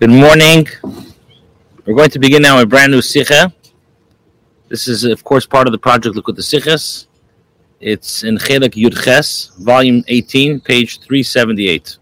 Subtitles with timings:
[0.00, 0.66] Good morning.
[1.84, 3.52] We're going to begin now a brand new Sikha.
[4.70, 7.08] This is, of course, part of the project Likkutei Sichos.
[7.80, 11.98] It's in Chelik Yud Ches, volume 18, page 378.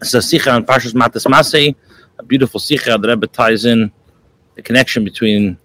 [0.00, 1.74] It's a Sikha on Parshas Matas Masei,
[2.18, 3.92] a beautiful Sikha that Rebbe ties in
[4.54, 5.58] the connection between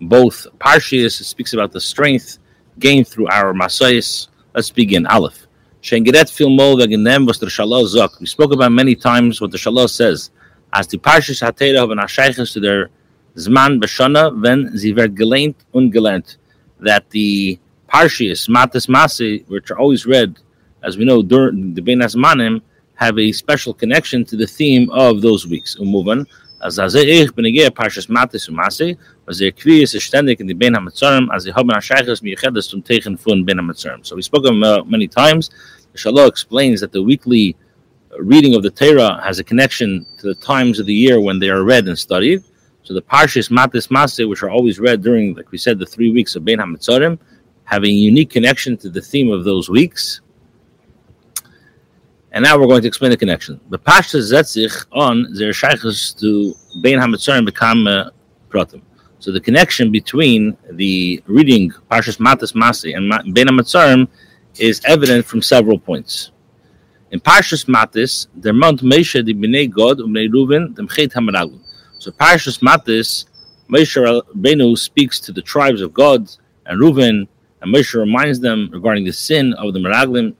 [0.00, 1.20] both Parshias.
[1.20, 2.38] It speaks about the strength
[2.78, 4.28] gained through our Masais.
[4.54, 5.06] Let's begin.
[5.08, 5.46] Aleph.
[5.82, 6.00] We
[8.26, 10.30] spoke about many times what the Shalah says
[10.74, 12.90] as die Parshas HaTeira haben Ashaychas to their
[13.36, 16.36] Zman Beshana, when sie wird gelehnt ungelehnt.
[16.80, 20.36] That the Parshas, Matas Masi, which are always read,
[20.82, 22.60] as we know, during the Ben Azmanim,
[22.96, 25.76] have a special connection to the theme of those weeks.
[25.76, 26.26] Umuvan,
[26.60, 30.48] as as ich bin gehe Parshas Matas und Masi, was er kvies ist ständig in
[30.48, 34.04] die Ben HaMetzarim, as sie haben Ashaychas miyechedes zum Ben HaMetzarim.
[34.04, 35.50] So we spoke about many times.
[35.92, 37.54] The Shalah explains that the weekly
[38.18, 41.50] reading of the Torah has a connection to the times of the year when they
[41.50, 42.42] are read and studied.
[42.82, 46.10] So the Parshas Matis Maseh, which are always read during, like we said, the three
[46.10, 47.18] weeks of Ben HaMetzarim,
[47.64, 50.20] have a unique connection to the theme of those weeks.
[52.32, 53.60] And now we're going to explain the connection.
[53.70, 58.10] The Parshas Zetzich on their shaykhs to Ben HaMetzarim become uh,
[58.50, 58.82] pratim.
[59.18, 64.08] So the connection between the reading Parshas Matis Maseh and Ben HaMetzarim
[64.58, 66.32] is evident from several points.
[67.10, 71.60] In Parshas Matis, der Mount Moshe di Bnei Gad um Bnei Reuven dem Chet Hamaraglim.
[71.98, 73.26] So Parshas Matis,
[73.68, 76.28] Moshe Benu speaks to the tribes of Gad
[76.66, 77.28] and Reuven,
[77.60, 80.34] and Moshe reminds them regarding the sin of the Meraglim,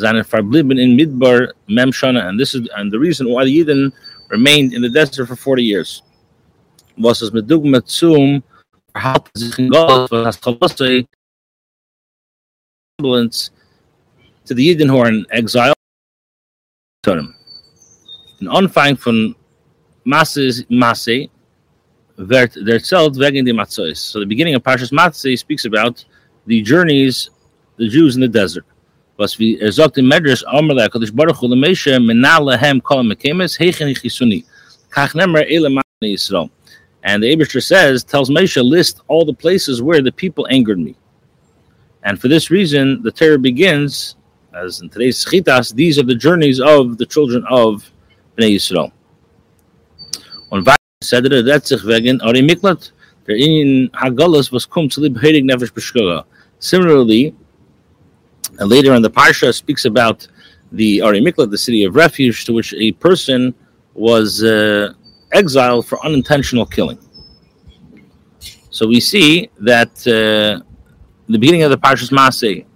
[0.00, 3.92] Zanen in Midbar Mem Shana, and this is and the reason why the Yidden
[4.28, 6.02] remained in the desert for 40 years.
[6.96, 8.42] Was es mit Dugma zum
[8.94, 11.06] verhalten sich in Gott, was to the
[14.58, 15.74] Yidden who are in exile.
[17.06, 17.34] An
[18.40, 19.34] Anfang von
[20.04, 21.28] Masse, Masse
[22.16, 23.96] wird erzählt wegen dem Matzois.
[23.96, 26.04] So the beginning of Parshas Matzeh speaks about
[26.46, 27.30] the journeys
[27.76, 28.64] the Jews in the desert.
[29.16, 33.02] Was wie er sagt in Medrash, Amar le HaKadosh Baruch Hu lemeisha menal lehem kol
[33.02, 34.44] mekemes heichen chisuni.
[34.90, 36.50] Kach nemer ele Yisrael.
[37.02, 40.96] And the Abishter says, tells Moshe, list all the places where the people angered me.
[42.02, 44.16] And for this reason, the Torah begins
[44.54, 47.90] as in today's Chitas, these are the journeys of the children of
[48.36, 48.92] Bnei Yisrael.
[50.52, 50.62] Er,
[51.42, 52.90] that sich wegen Ari Miklat,
[53.26, 56.24] der in Hagalas was kum zu Heilig Nefesh Beshkoga.
[56.58, 57.34] Similarly,
[58.58, 60.26] and later in the Parsha speaks about
[60.72, 63.54] the Ari Miklat, the city of refuge, to which a person
[63.94, 64.92] was uh,
[65.32, 66.98] exiled for unintentional killing.
[68.70, 70.64] So we see that uh,
[71.28, 72.66] the beginning of the Parshas Maseh,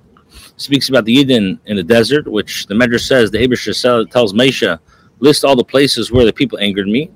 [0.57, 4.79] speaks about the Eden in the desert, which the Medrash says the Abish tells Mesha,
[5.19, 7.11] list all the places where the people angered me.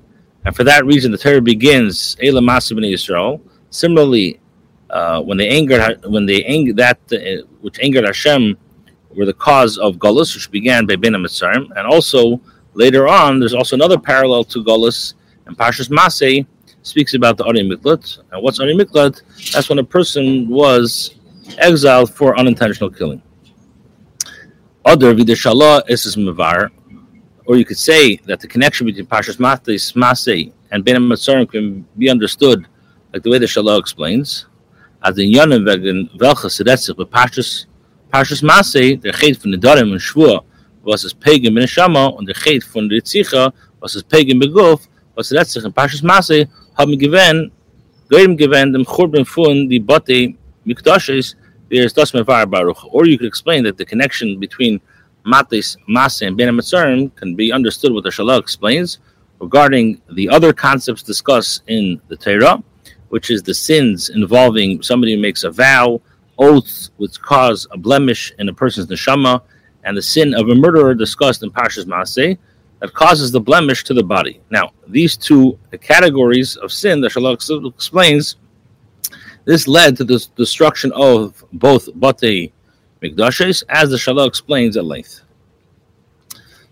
[0.45, 3.41] And for that reason, the Torah begins, Ela Masib Israel.
[3.69, 4.39] Similarly,
[4.89, 8.57] uh, when they angered, when they angered that uh, which angered Hashem,
[9.15, 12.39] were the cause of Gullus, which began by Ben Mitzrayim, and also
[12.73, 16.45] later on, there's also another parallel to Gullus, and Pashas Masei
[16.83, 18.19] speaks about the Ari Miklat.
[18.31, 19.21] And what's Ari Miklat?
[19.51, 21.15] That's when a person was
[21.57, 23.21] exiled for unintentional killing.
[24.85, 26.69] Other vidashallah is mavar,
[27.45, 31.85] or you could say that the connection between Pashas Matis Masei and Ben Matzarim can
[31.97, 32.65] be understood
[33.11, 34.45] like the way the Shalah explains.
[35.03, 37.65] As in Yonim wegen welches Retzich bei Pashas
[38.09, 40.43] Pashas Masei, der Chet von Nedarim und Shvua,
[40.81, 43.51] was es Pagan ben Shama, und der Chet von Ritzicha,
[43.81, 46.47] was es Pagan beguf, was Retzich in Pashas Masei,
[46.77, 47.51] haben gewähnt,
[48.09, 51.35] Goyim gewähnt dem Churban von die Bote Mikdashes,
[51.69, 52.93] there's Fire Baruch.
[52.93, 54.81] Or you could explain that the connection between
[55.25, 58.99] Matis, Masa, and Ben Amatzarim can be understood what the Shalah explains
[59.39, 62.63] regarding the other concepts discussed in the Torah,
[63.09, 66.01] which is the sins involving somebody who makes a vow,
[66.37, 69.41] oaths which cause a blemish in a person's neshama,
[69.83, 72.37] and the sin of a murderer discussed in Parshas Maseh
[72.79, 74.41] that causes the blemish to the body.
[74.49, 78.37] Now, these two categories of sin, the Shalah explains,
[79.49, 82.53] this led to the destruction of both Bate
[83.01, 85.21] Mikdashes, as the Shalah explains at length.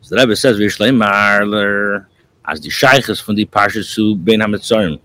[0.02, 2.06] So the Rebbe says, Vishlei Marler,
[2.46, 5.00] as the Sheiches von the Parshas zu Ben HaMetzorim.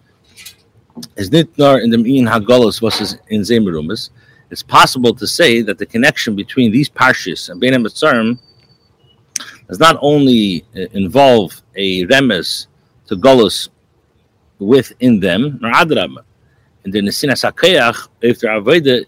[1.17, 4.11] Is nicht nur in the Ian Hagolus, was in Zemerumas.
[4.51, 8.39] It's possible to say that the connection between these Parshas and Ben HaMetzorim
[9.67, 12.67] does not only uh, involve a remes
[13.07, 13.71] to Golus
[14.59, 15.73] within them, nor
[16.85, 18.09] and then the Sinas HaKeach,
[18.41, 19.07] they're avoided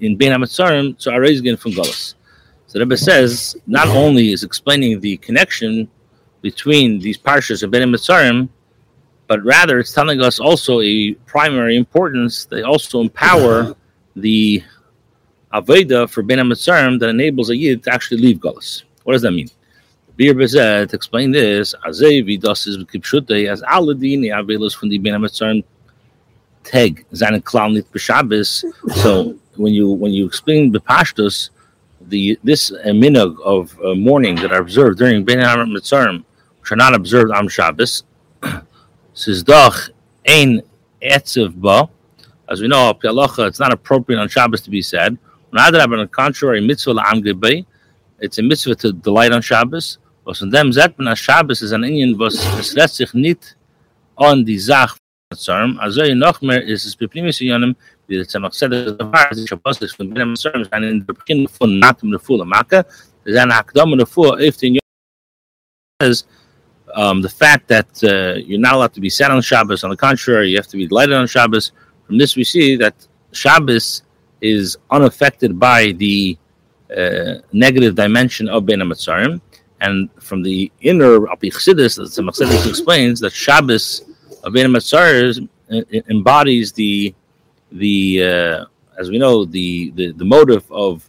[0.00, 2.14] in Ben HaMetzarim, to Areizgin from Golos.
[2.66, 5.88] So Rebbe says, not only is explaining the connection
[6.42, 8.48] between these parshas of Ben Mitzrayim,
[9.26, 12.44] but rather it's telling us also a primary importance.
[12.44, 13.74] They also empower
[14.16, 14.62] the
[15.52, 18.82] Aveda for Ben Mitzrayim that enables a Yid to actually leave Golas.
[19.04, 19.48] What does that mean?
[20.16, 22.28] Bir Bezet, to explain this, as Aladini
[24.30, 25.14] Avelos from the Ben
[26.64, 28.64] Teg, Zanen Klalnit B'Shabbos.
[28.96, 31.50] So when you when you explain the Pashtus,
[32.00, 36.24] the this uh, minhag of uh, mourning that are observed during Ben Mitzrayim,
[36.60, 38.04] which are not observed on Shabbos,
[39.14, 39.90] says Doch
[40.26, 40.62] Ein
[41.02, 41.88] Etziv Ba.
[42.48, 45.16] As we know, it's not appropriate on Shabbos to be said.
[45.52, 47.64] Rather, on the contrary, mitzvah la'am
[48.20, 49.98] it's a mitzvah to delight on Shabbos.
[50.24, 53.12] Was von dem sagt man, Shabbos ist ein Indien, was es lässt sich
[54.16, 54.96] an die Sache
[55.34, 56.50] Verzerren, sein in Natum
[64.40, 64.80] if the
[66.00, 66.24] says,
[66.94, 69.96] um, the fact that uh, you're not allowed to be sat on Shabbos, on the
[69.96, 71.72] contrary, you have to be delighted on Shabbos.
[72.06, 72.94] From this, we see that
[73.32, 74.02] Shabbos
[74.40, 76.36] is unaffected by the
[76.96, 79.40] uh, negative dimension of Ben Amatzarim.
[79.80, 84.02] And from the inner Apichsidis, the Tzemach explains that Shabbos
[84.50, 84.66] Ben
[86.10, 87.14] embodies the,
[87.72, 88.64] the uh,
[88.98, 91.08] as we know, the, the, the motive of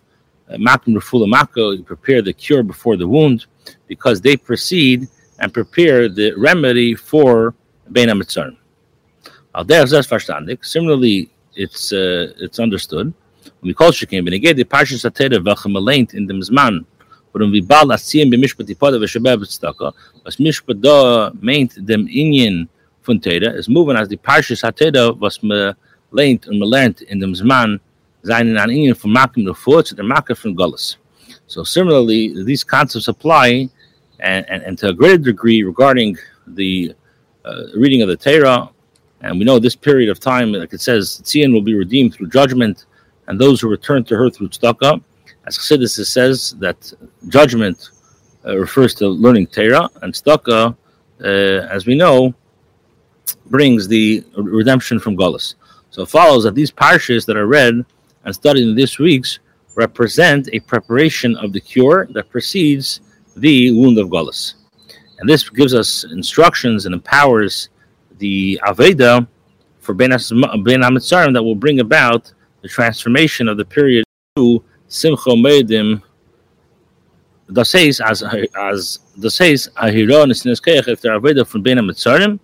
[0.51, 3.45] Makim Rafula Mako, prepare the cure before the wound,
[3.87, 5.07] because they proceed
[5.39, 7.53] and prepare the remedy for
[7.89, 8.57] Ben Amatzarim.
[10.63, 13.13] Similarly, it's uh, it's understood
[13.61, 16.85] When we call shekim beneged the parshas atera v'chamalent in dem zman
[17.33, 19.93] warum wir bald asien be mishpat ipada v'shabab tztaka
[20.23, 22.67] was mishpat da meint dem inyan
[23.05, 25.73] von teda is moving as the parshas atera was me
[26.11, 27.79] lent und me lernt in dem zman
[28.23, 30.97] seinen an inyan von makim the to the makim from gullus
[31.47, 33.69] so similarly these concepts apply
[34.19, 36.17] and, and, and to a greater degree regarding
[36.47, 36.95] the
[37.43, 38.69] uh, reading of the Torah,
[39.21, 42.29] and we know this period of time, like it says, Tzion will be redeemed through
[42.29, 42.85] judgment
[43.27, 45.01] and those who return to her through tzedakah.
[45.45, 46.91] As Chassidus says that
[47.27, 47.89] judgment
[48.45, 50.75] uh, refers to learning Torah, and tzedakah,
[51.23, 52.33] uh, as we know,
[53.47, 55.55] brings the redemption from Golas.
[55.89, 57.85] So it follows that these parshas that are read
[58.23, 59.39] and studied in this week's
[59.75, 63.01] represent a preparation of the cure that precedes
[63.37, 64.55] the wound of Golas.
[65.19, 67.69] And this gives us instructions and empowers
[68.17, 69.27] the Aveda
[69.79, 74.03] for Ben Amitzarim that will bring about the transformation of the period
[74.35, 76.01] to Simcha Meidim.
[77.51, 82.39] Das heißt, as as das heißt, Ahiron is if they're Aveda from Bein HaMetzarim,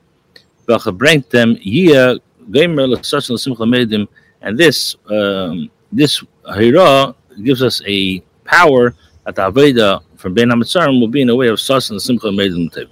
[4.42, 8.96] and this um, this Ahira gives us a power
[9.26, 12.90] that the Aveda from Bein HaMetzarim will be in a way of Sassan Simcha Meidim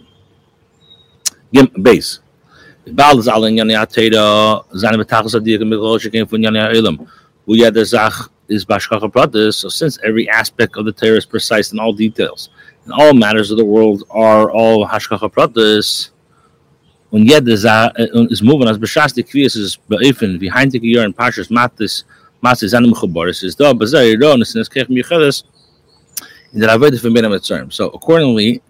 [1.51, 2.19] Gim base.
[2.85, 7.07] the Baal is alle in Yania Teda, seine Betachas Adir, mit Rosh, von Yania Elam
[8.47, 9.55] is Bashkacha Pratis.
[9.55, 12.49] So since every aspect of the Torah is precise in all details,
[12.83, 16.09] and all matters of the world are all Hashkacha Pratis,
[17.11, 17.91] und jeder
[18.29, 22.03] is moving as Bashas the Kvias is beifin behind the year in Pashas Matis
[22.43, 25.43] Matis Anim Chaboris is da Bazar Ron is Neskech Michedes
[26.53, 27.71] in the Raved from Ben Mitzrayim.
[27.71, 28.61] So accordingly,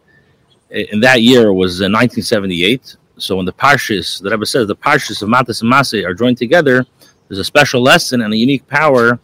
[0.70, 2.96] in that year was 1978.
[3.18, 6.38] So when the Parshas, the Rebbe says the Parshas of Matis and Masay are joined
[6.38, 6.86] together,
[7.28, 9.20] there's a special lesson and a unique power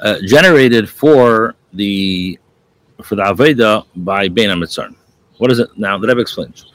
[0.00, 2.38] uh, generated for the
[3.02, 4.94] for the Aveda by Bein HaMitzar.
[5.38, 5.98] What is it now?
[5.98, 6.66] The Rebbe explains.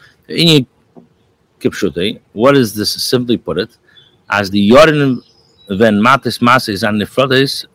[2.33, 2.91] What is this?
[3.03, 3.77] Simply put it,
[4.29, 5.21] as the Yorin
[5.67, 7.65] when Matis Masis and Nefrodes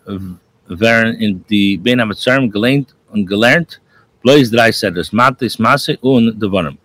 [0.68, 3.78] wären in the Bein HaMitzar gelernt und gelernt,
[4.24, 6.76] bloß drei Seders, Matis Masse und Devarim.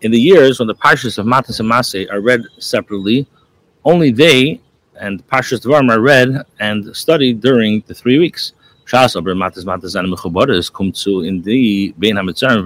[0.00, 3.26] In the years when the Parshas of Matis and Masse are read separately,
[3.84, 4.60] only they
[4.98, 8.52] and Pashas Dvarim are read and studied during the three weeks.
[8.86, 12.64] Shas aber matas matas an mechubaris kommt zu in the Bein HaMitzarim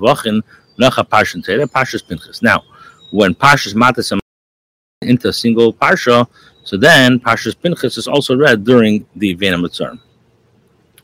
[0.00, 0.42] Wochen
[0.78, 2.42] nach Pashas Tere, Pashas Pinchas.
[2.42, 2.62] Now,
[3.10, 4.18] when Pashas matas
[5.02, 6.26] into a single Parsha,
[6.64, 10.00] so then Pashas Pinchas is also read during the Bein HaMitzarim.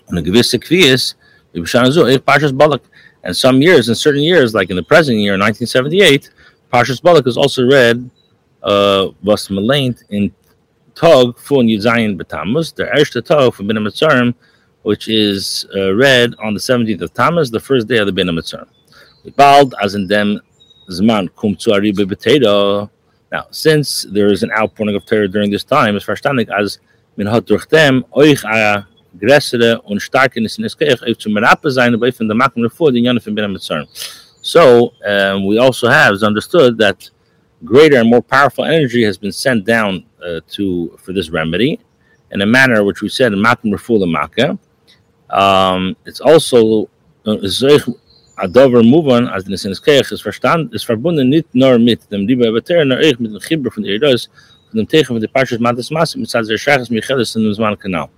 [0.09, 1.15] And a gewisse Kvias,
[1.55, 2.83] Pashas Balak,
[3.25, 6.31] and some years, in certain years, like in the present year, 1978,
[6.73, 8.11] Pashas Balak is also read
[8.63, 10.33] uh, was meleint in
[10.95, 14.35] Tog von Yuzayin B'Tammuz, the erste Tog from Bin Mitzarim,
[14.83, 18.29] which is uh, read on the 17th of Tammuz, the first day of the Bin
[18.29, 18.69] Mitzarim.
[19.31, 20.41] Bald as in dem
[20.91, 22.91] Zman kum zu B'Teiro.
[23.31, 26.79] Now, since there is an outpouring of terror during this time, it's verstandig as
[27.17, 28.87] min hat durch dem euch a
[29.19, 33.21] größere und starke Niskeich auf zum Rappe sein, aber von der Makam Refuah, den Janne
[33.21, 33.87] von Ben Mitzarm.
[34.43, 37.11] So, um, we also have understood that
[37.65, 41.79] greater and more powerful energy has been sent down uh, to for this remedy
[42.33, 44.59] in a manner which we said in Makam Refuah Makkah.
[45.31, 46.89] Um, it's also
[47.25, 47.37] uh,
[50.23, 53.85] Verstand, ist verbunden nur mit dem auch mit dem von von
[54.75, 58.09] dem von der Matas mit in Kanal.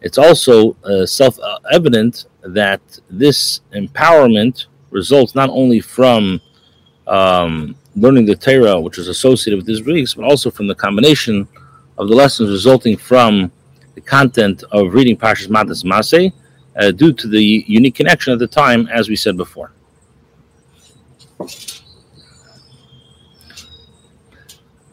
[0.00, 6.40] It's also uh, self-evident that this empowerment results not only from
[7.06, 11.48] um, learning the Torah, which is associated with these weeks, but also from the combination
[11.96, 13.50] of the lessons resulting from
[13.94, 16.32] the content of reading Parshas Matas Maseh,
[16.76, 19.72] uh, due to the unique connection at the time, as we said before.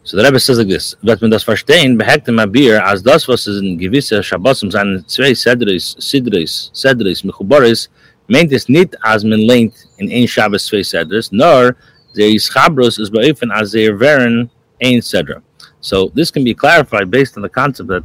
[0.03, 3.47] So the Rebbe says like this: Wird man das verstehen, behektem abir, as das was
[3.47, 7.87] in gewisse Shabbosim seinen zwei Sedris, Sidris, Sedris, Mechuboris,
[8.27, 11.77] meint es nicht, as man lehnt in ein Shabbos zwei Sedris, nor
[12.15, 14.49] der Yischabros is beofen as they wären
[14.81, 15.41] ein Sedra.
[15.79, 18.03] So this can be clarified based on the concept that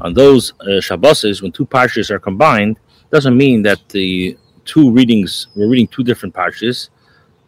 [0.00, 2.78] on those uh, Shabboses, when two parshas are combined,
[3.10, 6.90] doesn't mean that the two readings we're reading two different parshas,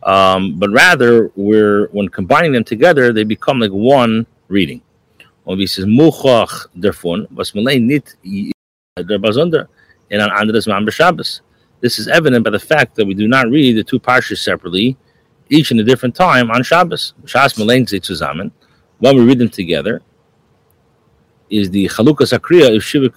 [0.03, 4.83] um, but rather we're when combining them together they become like one reading.
[5.45, 7.53] Und wie es ist Muchach davon, was
[10.13, 11.41] in an anderes Mal Shabbos.
[11.81, 14.97] This is evident by the fact that we do not read the two parshas separately,
[15.49, 17.15] each in a different time on Shabbos.
[17.25, 18.53] Shabbos Malain zusammen.
[18.99, 20.01] When we read them together,
[21.51, 23.11] is the Chalukas Akriya of Shiva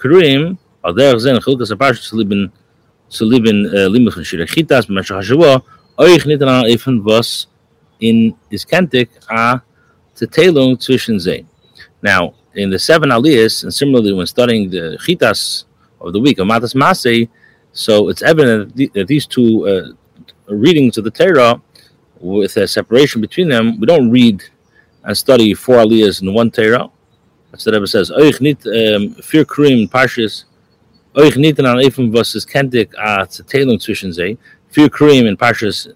[8.01, 9.61] in uh, is kentik a.
[12.01, 15.63] Now, in the seven aliyahs, and similarly when studying the chitas
[15.99, 17.29] of the week, of Matas Masei,
[17.71, 19.87] so it's evident that these two uh,
[20.53, 21.61] readings of the Torah,
[22.19, 24.43] with a separation between them, we don't read
[25.03, 26.89] and study four aliyahs in one Torah.
[27.51, 28.11] That's what Rebbe says.
[28.11, 29.15] Oich nit um,
[31.15, 32.45] euch an was es
[32.97, 33.27] a
[33.79, 34.37] zwischen sie.
[34.77, 35.89] In Parshas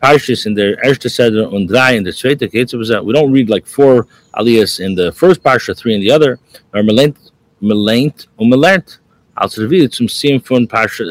[0.00, 4.06] Parshas in der erste Seder und drei in der zweite we don't read like four
[4.32, 6.38] aliyahs in the first Parsha, three in the other.
[6.72, 7.16] Lernt,
[7.60, 9.00] man lernt und man lernt.
[9.34, 10.08] Als er wieder zum
[10.44, 10.68] von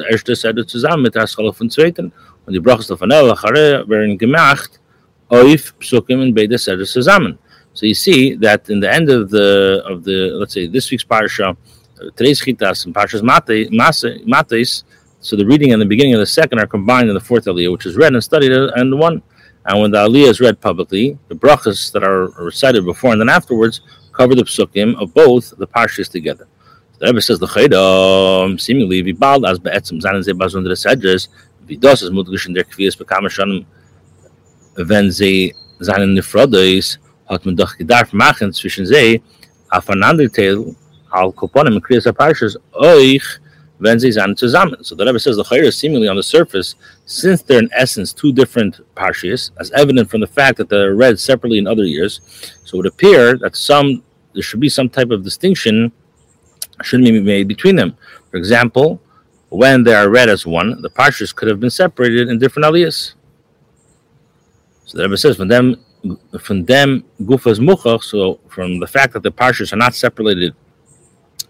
[0.10, 2.12] erste Seder zusammen mit der von zweiten.
[2.46, 4.80] Und die Brachas von El Achareh werden gemacht
[5.80, 7.38] Psukim beide Seder zusammen.
[7.74, 11.06] So you see that in the end of the of the let's say this week's
[11.06, 11.56] parsha,
[12.16, 13.22] today's chitas and Parshas
[14.26, 14.84] Mates,
[15.20, 17.72] so the reading and the beginning of the second are combined in the fourth aliyah,
[17.72, 19.22] which is read and studied and one.
[19.66, 23.30] And when the aliyah is read publicly, the brachas that are recited before and then
[23.30, 23.82] afterwards
[24.14, 26.48] cover the psukim of both the parshas together.
[27.00, 31.28] The Rebbe says the chayda seemingly vibald as be'etzim zanen ze bazun der sedges
[31.68, 33.66] vidos is mutgish in der kvias bekam schon
[34.76, 36.98] wenn seinen nifrodes
[37.30, 39.22] hat gedarf machen zwischen sie
[39.70, 39.88] auf
[41.14, 43.40] al koponim and kriyas parshas oich.
[43.84, 43.88] So
[44.96, 46.76] the Rebbe says the chayr is seemingly on the surface,
[47.08, 51.20] since they're in essence two different parshas, as evident from the fact that they're read
[51.20, 52.22] separately in other years,
[52.64, 54.04] so it would appear that some
[54.34, 55.92] there should be some type of distinction
[56.84, 57.98] shouldn't be made between them.
[58.30, 59.02] For example,
[59.50, 63.16] when they are read as one, the parshas could have been separated in different aliyahs.
[64.86, 65.84] So the Rebbe says from them
[66.40, 70.54] from them gufas muchach, so from the fact that the parshas are not separated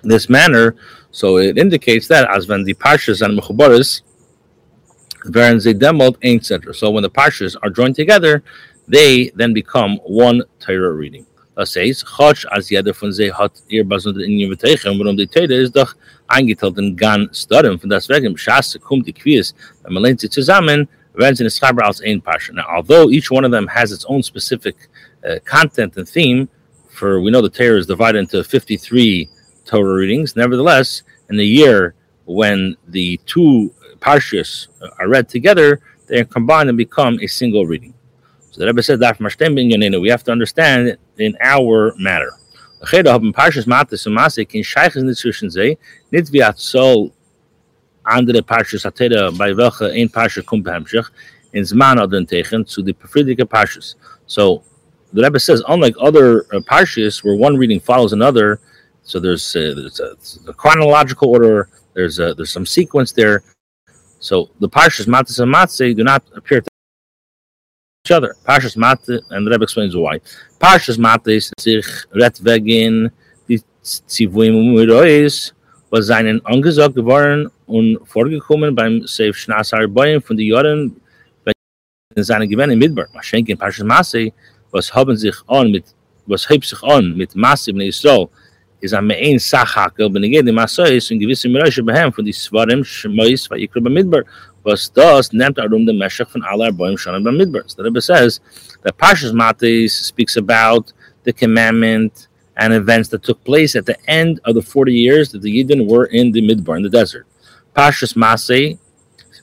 [0.04, 0.76] this manner,
[1.12, 4.02] so it indicates that as when the parshas and mechubaris,
[6.24, 6.74] ain't cetera.
[6.74, 8.44] So when the parshas are joined together,
[8.88, 11.26] they then become one Torah reading.
[11.56, 15.54] Das heißt, Chotsch als jeder von sie hat ihr Basund in Invitation, warum die Torah
[15.54, 15.94] ist doch
[16.28, 19.54] eingeteilt in Gan Starim, von das wegen, Schasse kommt die Quiz,
[19.84, 22.54] wenn man lehnt sie zusammen, werden sie in Schreiber als ein Parsha.
[22.54, 24.76] Now, although each one of them has its own specific
[25.26, 26.48] uh, content and theme,
[26.90, 29.30] for we know the Torah is divided into 53
[29.72, 30.36] Torah readings.
[30.36, 34.68] Nevertheless, in the year when the two parshas
[35.00, 37.94] are read together, they are combined and become a single reading.
[38.52, 39.18] So the Rebbe said that
[40.02, 42.34] we have to understand in our matter.
[48.04, 51.06] Andere Parshas Atera, bei welcher ein Parsha kommt behemschich,
[51.54, 53.96] in Zman oder Techen, zu die befriedige Parshas.
[54.26, 54.64] So
[55.14, 58.60] the Rebbe says, unlike other uh, Parshas, where one reading follows another,
[59.04, 60.16] so there's a, there's a,
[60.50, 61.70] a chronological order.
[61.94, 63.44] There's a, there's some sequence there.
[64.20, 66.68] So the parshas matas and matze do not appear to
[68.06, 68.36] each other.
[68.48, 70.20] Parshas mate, and the Rebbe explains why.
[70.60, 73.12] Parshas mates sich ret wegen
[73.48, 75.52] die zivuim umirois
[75.92, 80.96] was seinen angesagt geworden und vorgekommen beim Seif Schnasar Boyen von den Jahren,
[82.16, 83.08] in seinen Gewinn in Midbar.
[83.14, 84.32] Maschenk in Parshas Masse,
[84.72, 85.86] was haben sich an mit,
[86.26, 88.30] was hebt sich an mit Masse in Israel,
[88.82, 92.34] is am ein Sachakel, ben ich die Masse ist, in gewisse Mirasche behem von die
[92.34, 94.24] Svarim, Shmois, Vayikra bei Midbar,
[94.64, 97.64] was das nimmt er um den Meshach von aller Boim schon bei Midbar.
[97.68, 98.42] So Rebbe says
[98.84, 104.40] that Parshas Matte speaks about the commandment and events that took place at the end
[104.46, 107.28] of the 40 years that the Yidden were in the Midbar, in the desert.
[107.76, 108.80] Parshas Masay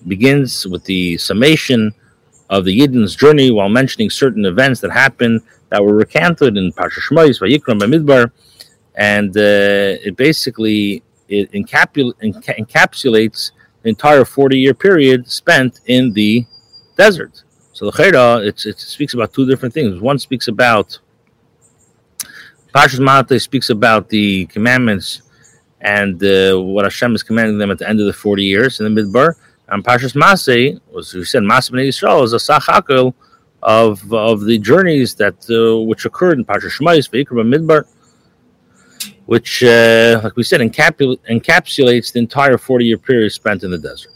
[0.07, 1.95] begins with the summation
[2.51, 7.09] of the Yidden's journey while mentioning certain events that happened that were recanted in Parshas
[7.09, 8.33] Shmois, Vayikram, Midbar,
[8.99, 13.53] and uh, it basically it encapul- enca- encapsulates
[13.83, 16.45] the entire 40 year period spent in the
[16.97, 17.45] desert.
[17.73, 20.01] So the Chayra, it speaks about two different things.
[20.01, 20.99] One speaks about
[22.75, 25.23] Parshas Mate speaks about the commandments
[25.81, 28.93] and uh, what Hashem is commanding them at the end of the 40 years in
[28.93, 29.35] the Midbar.
[29.69, 33.15] And Parshas Masay, was we said, Masay Bnei Yisrael is a sachakel
[33.63, 37.87] of of the journeys that uh, which occurred in Parshas Shmais, Midbar,
[39.29, 43.77] which, uh, like we said, encapul- encapsulates the entire 40 year period spent in the
[43.77, 44.13] desert.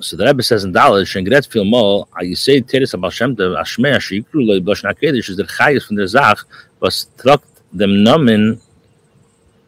[0.00, 3.54] So the Rebbe says in Dalad, Shengret fil mo, a yisei teres abal Shem Tev,
[3.62, 6.38] ashmei ashikru lo yiblosh nakedish, is der chayis von der Zach,
[6.80, 8.62] was truckt dem Nomen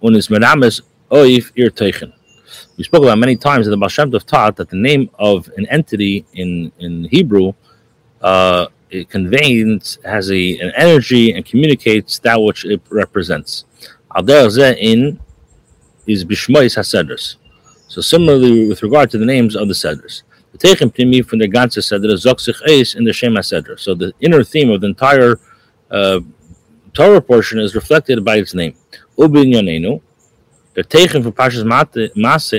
[0.01, 2.15] und is merames oif ir teichen.
[2.79, 6.25] We spoke about many times that the Baal taught that the name of an entity
[6.33, 7.53] in, in Hebrew
[8.23, 13.65] uh, it conveys, has a, an energy and communicates that which it represents.
[14.17, 15.21] In
[16.07, 17.37] is bishmois hasedras.
[17.89, 21.49] So similarly, with regard to the names of the sedras, the Teichem Pnimi from the
[21.49, 23.79] ganze sedra zok eis in the Shem sedra.
[23.79, 25.39] So the inner theme of the entire
[25.91, 26.21] uh,
[26.93, 28.75] Torah portion is reflected by its name.
[29.17, 30.01] Ubin Yonenu.
[30.75, 31.65] The Teichem for Pashas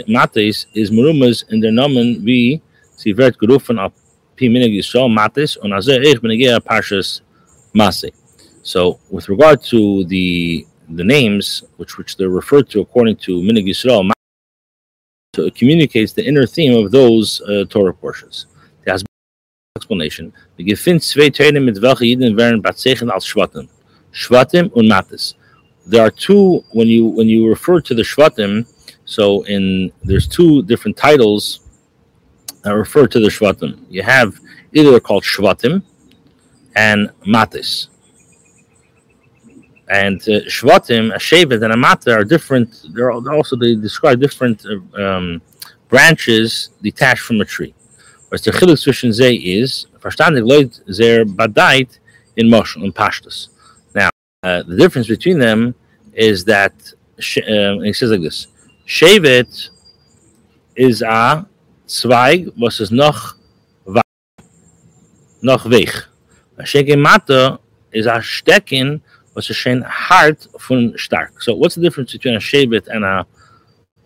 [0.08, 2.62] Mates is Murumas in their nomen vi
[2.98, 3.94] sivert gerufen al
[8.64, 13.66] So with regard to the the names which which they're referred to according to Minig
[13.66, 14.12] Yisrael
[15.34, 18.48] so it communicates the inner theme of those uh, Torah portions.
[18.84, 19.02] The
[19.78, 20.34] explanation.
[20.58, 23.70] We give zwei Teilen mit welche Yidden werden Batzeichen als Shvatim.
[24.12, 25.36] Shvatim und Matis.
[25.88, 28.68] There are two when you when you refer to the Shvatim.
[29.06, 31.61] So in there's two different titles
[32.64, 33.84] that refer to the Shvatim.
[33.90, 34.40] You have
[34.74, 35.84] either called Shvatim
[36.76, 37.88] and Matis
[39.92, 42.86] and uh, Shvatim, a Shevet, and a Mata are different.
[42.94, 45.42] They're also they describe different uh, um,
[45.90, 47.76] branches detached from a tree.
[48.30, 52.00] Whereas the Chiluk zwischen sie is verstandig Leute sehr badait
[52.38, 53.50] in Moshel in Pashtus.
[53.94, 54.10] Now,
[54.44, 55.76] uh, the difference between them
[56.14, 56.74] is that
[57.48, 58.48] um, he says like this:
[58.88, 59.70] Shevet
[60.78, 61.46] is a
[61.92, 63.36] Zweig, was is noch
[65.42, 65.90] noch weg.
[66.58, 67.60] A Sheke Mata
[67.92, 69.02] is a Stecken
[69.36, 71.42] was a shein hard von stark.
[71.42, 73.26] So what's the difference between a shevet and a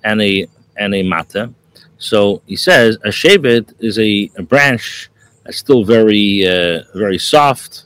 [0.03, 1.53] and a and a mata?
[1.99, 5.09] So he says a shevet is a, a branch
[5.43, 7.85] that's still very uh, very soft.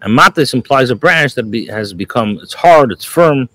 [0.00, 3.48] And matis implies a branch that be, has become it's hard, it's firm.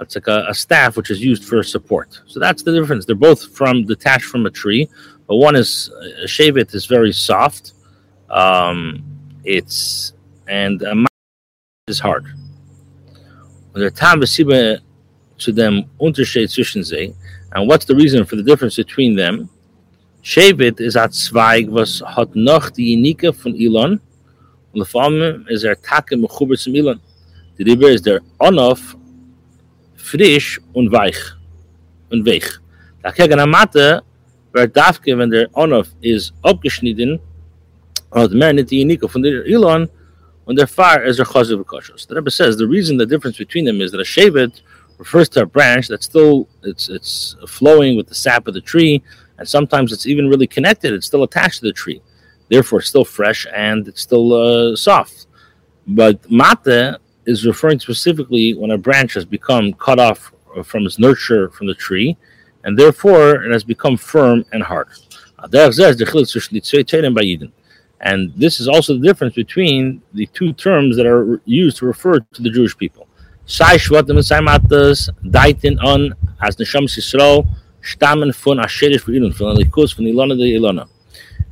[0.00, 2.20] It's like a, a, staff which is used for support.
[2.26, 3.04] So that's the difference.
[3.04, 4.88] They're both from detached from a tree,
[5.26, 5.90] but one is
[6.22, 7.74] a shevet is very soft.
[8.30, 9.04] Um,
[9.44, 10.14] it's
[10.48, 11.06] and a
[11.86, 12.24] is hard.
[13.72, 17.14] When der Tam to them Unterschied zwischen sie,
[17.52, 19.48] and what's the reason for the difference between them?
[20.22, 24.00] Shevet is at Zweig, was hat noch die Unike von Elon,
[24.72, 27.00] und vor allem ist er Tage mechuber zum Elon.
[27.58, 28.96] Die Ribbe ist der Onof
[30.00, 31.18] frisch und weich
[32.10, 32.48] und weich.
[33.02, 34.02] Da kegen Amate
[34.52, 37.20] wird Dafke, wenn der Onof ist abgeschnitten,
[38.12, 39.88] hat mehr nicht die Unike von der Elon,
[40.44, 41.94] when they're far as a chazav kosher.
[42.08, 44.62] The Rebbe says the reason the difference between them is that a shevet
[44.98, 49.02] refers to a branch that's still it's it's flowing with the sap of the tree,
[49.38, 50.92] and sometimes it's even really connected.
[50.92, 52.02] It's still attached to the tree,
[52.48, 55.26] therefore it's still fresh and it's still uh, soft.
[55.86, 60.32] But mate is referring specifically when a branch has become cut off
[60.64, 62.16] from its nurture from the tree,
[62.64, 64.88] and therefore it has become firm and hard.
[68.00, 72.20] And this is also the difference between the two terms that are used to refer
[72.20, 73.06] to the Jewish people.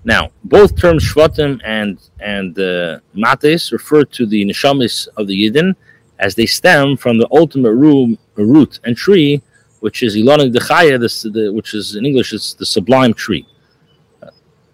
[0.05, 5.75] Now, both terms Shvatim and and uh, Mates refer to the Neshamis of the Yidden
[6.19, 9.43] as they stem from the ultimate root, root and tree,
[9.81, 13.47] which is Ilana Dechaya, which is in English, it's the sublime tree.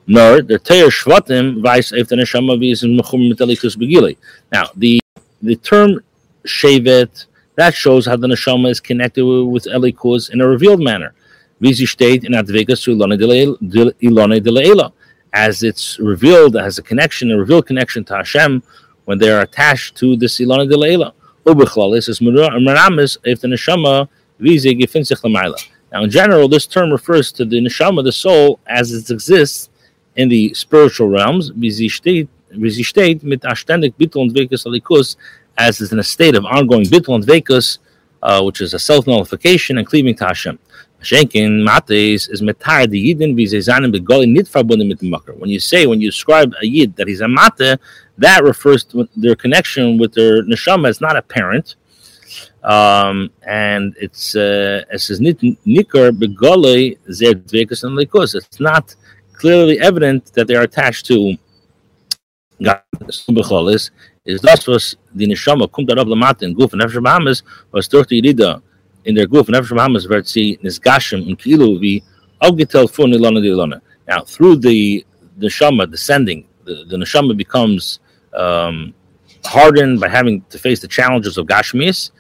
[0.07, 0.61] Now, the
[5.43, 6.01] the term
[6.47, 11.15] Shevet that shows how the Neshama is connected with Elikus in a revealed manner.
[11.63, 14.93] Vizi state in Advegas to Ilone de Leila.
[15.35, 18.63] As it's revealed, as a connection, a revealed connection to Hashem
[19.05, 21.13] when they are attached to the Ilone de Leila.
[21.45, 21.63] The.
[25.93, 29.71] Now, in general, this term refers to the Neshama, the soul, as it exists
[30.17, 31.51] in the spiritual realms.
[35.57, 37.79] As is in a state of ongoing bittul and vekus,
[38.23, 40.59] uh, which is a self nullification and cleaving to Hashem.
[41.13, 45.39] Is metar the begoli mit.
[45.39, 47.79] When you say when you describe a yid that he's a mate,
[48.19, 51.77] that refers to their connection with their neshama is not apparent,
[52.63, 58.35] um, and it's uh, it says nit nikar begoli zer and likus.
[58.35, 58.95] It's not
[59.33, 61.37] clearly evident that they are attached to
[62.63, 62.81] God
[64.25, 68.63] is das was die neshama kommt darauf lamata in guf nefesh bahamas was durch rida
[69.05, 72.03] in der guf nefesh wird sie nisgashim in kilu wie
[72.41, 73.81] augetel von ilana de ilana.
[74.09, 75.05] Now through the
[75.39, 78.01] the neshama descending the, the neshama becomes
[78.35, 78.95] um,
[79.45, 82.11] hardened by having to face the challenges of gashmis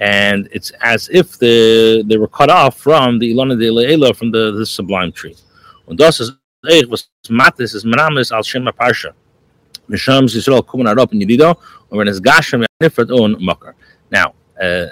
[0.00, 4.30] and it's as if the, they were cut off from the ilana de leila from
[4.30, 5.36] the, the sublime tree.
[5.86, 6.32] Und das ist
[6.88, 9.12] was matis is meramis al shema parsha.
[9.90, 11.56] Neshams Yisrael Kuman Arop in Yedido,
[11.90, 13.74] or when it's Gashem Nifrat on Makar.
[14.10, 14.86] Now, uh,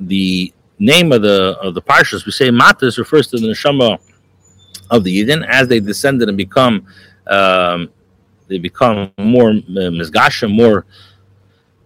[0.00, 3.98] the name of the of the parshas we say Matas refers to the neshama
[4.90, 6.86] of the Yidden as they descended and become
[7.28, 7.88] um,
[8.48, 10.86] they become more uh, more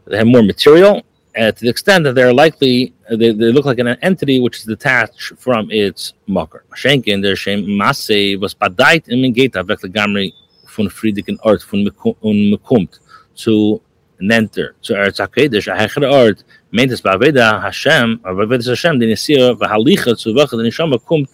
[0.07, 1.05] they have more material
[1.39, 4.65] uh, to the extent that they're likely they, they look like an entity which is
[4.65, 6.65] detached from its makar.
[6.75, 10.33] Schenken der Shem Masse was badait im Geta wirklich gamri
[10.67, 11.87] von friedigen Ort von
[12.21, 13.01] und
[13.35, 13.83] zu
[14.19, 18.99] nenter zu Eretz HaKadosh, a hechere Ort, meint es bei Veda Hashem, aber Veda Hashem,
[18.99, 21.29] den Yesir, v'halicha zu welcher den Neshama kommt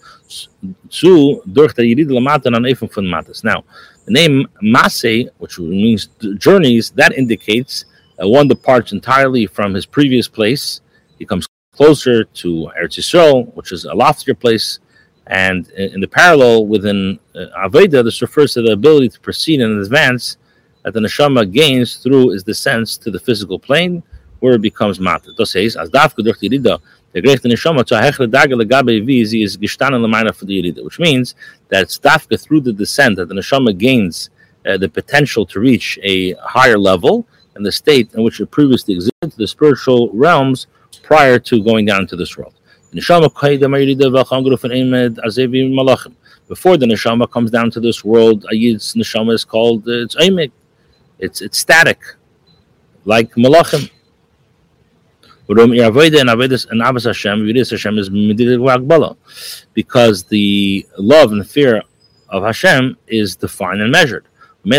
[0.89, 3.43] zu, durch der Lamata an Eifem von Matas.
[3.43, 3.63] Now,
[4.05, 7.85] the name Masei, which means journeys, that indicates
[8.21, 10.81] uh, one departs entirely from his previous place,
[11.17, 14.79] he comes closer to Eretz Yisrael, which is a loftier place,
[15.27, 19.79] and in the parallel within uh, Aveda, this refers to the ability to proceed in
[19.79, 20.37] advance
[20.83, 24.03] that the neshama gains through his descent to the physical plane,
[24.43, 25.31] where it becomes mata.
[25.37, 26.77] Das says, as dafka durch die Rida,
[27.13, 30.99] der gerechte neshama zu hechle dage legabe vizi is gestanden lemaina for the Rida, which
[30.99, 31.33] means
[31.69, 34.31] that it's dafka through the descent that the neshama gains
[34.67, 37.25] uh, the potential to reach a higher level
[37.55, 40.67] and the state in which it previously existed, the spiritual realms
[41.03, 42.53] prior to going down to this world.
[42.91, 43.21] Before
[46.77, 50.51] the neshama comes down to this world, Ayid's neshama is called uh, it's aimek.
[51.17, 52.01] It's it's static,
[53.05, 53.89] like malachim.
[59.73, 61.81] Because the love and fear
[62.29, 64.25] of Hashem is defined and measured.
[64.63, 64.69] So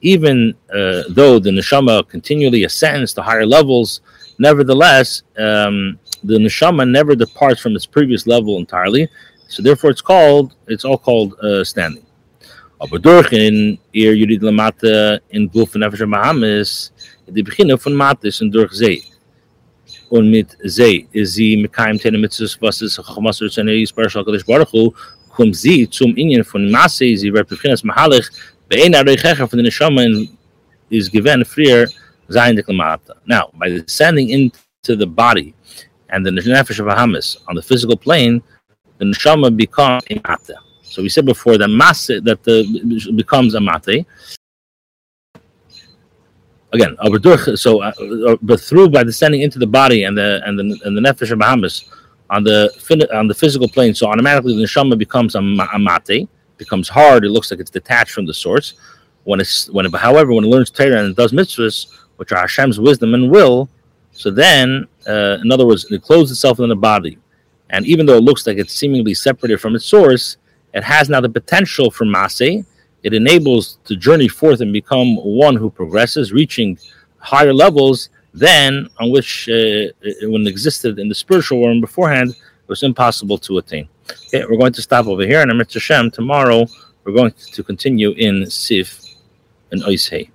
[0.00, 4.00] even uh, though the neshama continually ascends to higher levels,
[4.38, 9.08] nevertheless, um, the neshama never departs from its previous level entirely.
[9.48, 12.04] So therefore, it's called it's all called uh, standing.
[12.80, 16.92] Aber durch in ihr Jurid Lamate in Gulf und Nefesh Bahamas,
[17.26, 19.02] die beginnen von Matis und durch See.
[20.10, 24.44] Und mit See ist sie mit keinem Tene Mitzvus, was ist Chachmasur Tzene Yisbar Shalkadish
[24.44, 24.92] Baruch Hu,
[25.28, 28.26] kommt sie zum Ingen von Masse, sie wird befinnes Mahalich,
[28.70, 30.04] bei einer Reichecher von den Neshama
[30.90, 31.88] is given freer
[32.28, 33.14] sein deklamata.
[33.26, 35.54] Now, by descending into the body
[36.10, 38.42] and the nefesh of Bahamas on the physical plane,
[38.98, 40.56] the neshama becomes a mate.
[40.82, 44.06] So we said before that masse that the becomes a mate.
[46.72, 46.96] Again,
[47.56, 47.92] so uh,
[48.28, 51.30] uh, but through by descending into the body and the and the and the nefesh
[51.30, 51.84] of Bahamas
[52.30, 52.70] on the
[53.14, 53.94] on the physical plane.
[53.94, 57.24] So automatically the neshama becomes a, a mate, becomes hard.
[57.24, 58.74] It looks like it's detached from the source.
[59.24, 62.38] When it's when it, however when it learns Torah and it does mitzvahs, which are
[62.38, 63.68] Hashem's wisdom and will,
[64.12, 67.18] so then uh, in other words, it closes itself in the body,
[67.70, 70.36] and even though it looks like it's seemingly separated from its source,
[70.74, 72.64] it has now the potential for masay.
[73.02, 76.78] It enables to journey forth and become one who progresses, reaching
[77.18, 79.88] higher levels than on which uh,
[80.22, 83.88] when existed in the spiritual world beforehand, it was impossible to attain.
[84.10, 86.66] Okay, we're going to stop over here, and Amrit Hashem tomorrow
[87.04, 89.02] We're going to continue in Sif
[89.70, 90.30] and Oishei.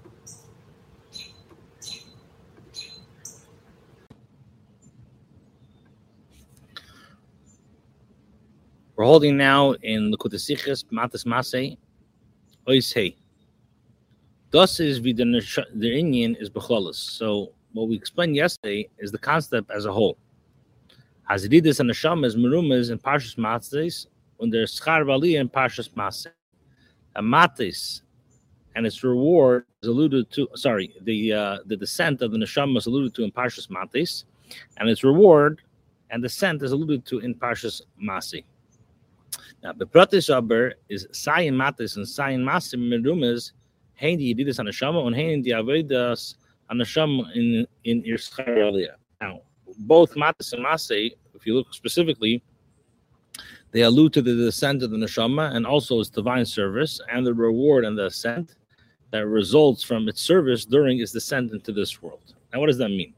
[9.03, 11.77] We're holding now in the Kutasichas, Matas Masei,
[12.69, 13.17] Oishei.
[14.49, 16.95] Thus is the the Indian is Becholis.
[16.95, 20.17] So what we explained yesterday is the concept as a whole.
[21.29, 24.07] Hazididis and Neshamas, Merumas, and Parshas Matzes,
[24.39, 25.01] and there's Schar
[25.37, 26.31] and Parshas Matzes.
[27.17, 28.03] A Matis
[28.77, 32.85] and its reward is alluded to, sorry, the uh, the descent of the Neshama is
[32.85, 34.23] alluded to in Parshas Matis,
[34.77, 35.61] and its reward
[36.09, 38.45] and descent is alluded to in Parshas Masi.
[39.63, 43.53] Now, the Pratis aber is Sayin Matis and Sayin Masi Merumas,
[43.95, 46.35] Hein die Yididis an Neshama, and Hein die Avedas
[46.69, 48.87] an Neshama in, in Irschar
[49.21, 49.39] Now,
[49.79, 52.43] both Matis and Masay, if you look specifically,
[53.71, 57.33] they allude to the descent of the neshama and also its divine service and the
[57.33, 58.55] reward and the ascent
[59.11, 62.35] that results from its service during its descent into this world.
[62.51, 63.13] Now, what does that mean?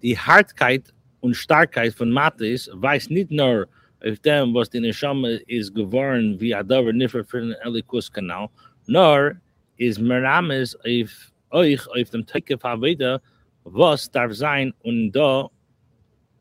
[0.00, 0.90] The Hartkeit
[1.22, 3.68] und Starkheit von Matis weiß nicht nur
[4.04, 8.48] auf dem, was the Neshama is governed via Adaver Niffer für den Elikus Kanal,
[8.86, 9.40] nor
[9.78, 13.20] is Merames auf euch auf dem Tekef Haveda
[13.64, 15.48] was darf sein und da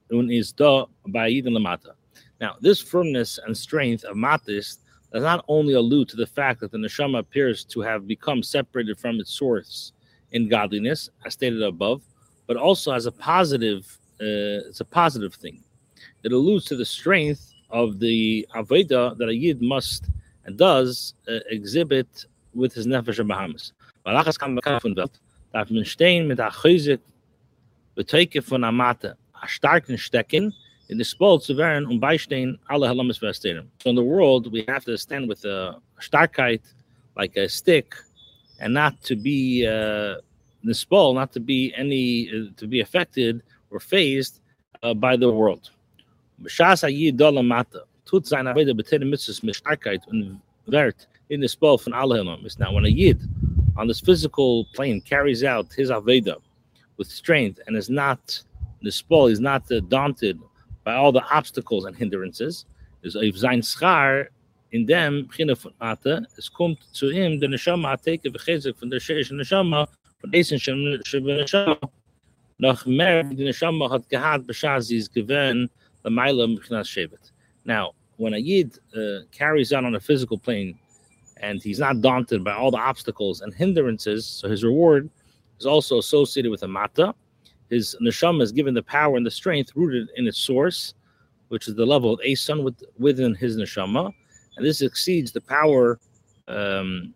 [0.10, 1.93] und ist da bei jedem Lamata.
[2.39, 4.80] Now, this firmness and strength of Matis
[5.13, 8.97] does not only allude to the fact that the neshama appears to have become separated
[8.97, 9.93] from its source
[10.32, 12.02] in godliness, as stated above,
[12.47, 13.97] but also as a positive.
[14.19, 15.63] Uh, it's a positive thing.
[16.23, 20.05] It alludes to the strength of the aveda that a yid must
[20.45, 23.73] and does uh, exhibit with his nefesh Bahamas.
[24.05, 24.63] Malachas kam mit
[28.45, 30.53] von Amate, a starken Stecken,
[30.89, 31.53] in the zu
[32.69, 33.65] alle.
[33.79, 36.61] So in the world, we have to stand with a starkheit,
[37.15, 37.95] like a stick,
[38.59, 40.15] and not to be uh,
[40.63, 44.41] not to be any, uh, to be affected or phased
[44.83, 45.71] uh, by the world.
[46.43, 50.41] B'shas hayid dolamata, tut sein aveda b'tene mitzvahs mit starkheit und
[51.30, 52.60] in the spol von alle halamas.
[52.60, 53.19] Now, when a yid
[53.77, 56.38] on this physical plane carries out his aveda,
[56.97, 58.43] with strength and is not
[58.84, 60.39] the spoil is not uh, daunted
[60.84, 62.65] by all the obstacles and hindrances.
[63.04, 64.27] Is if sein schar
[64.71, 68.99] in them beginnen von Ate, es kommt zu ihm der Neshama Ateke v'chezek von der
[68.99, 69.88] Sheish Neshama
[70.19, 71.77] von Eisen Shem Neshama
[72.60, 75.12] noch mehr die Neshama hat gehad b'shaz sie ist.
[77.65, 80.77] Now, when a Yid uh, carries out on a physical plane
[81.37, 85.09] and he's not daunted by all the obstacles and hindrances, so his reward
[85.59, 87.15] is also associated with a mata.
[87.69, 90.93] His neshama is given the power and the strength rooted in its source,
[91.47, 94.13] which is the level of ason with, within his neshama,
[94.55, 95.99] and this exceeds the power
[96.47, 97.13] um,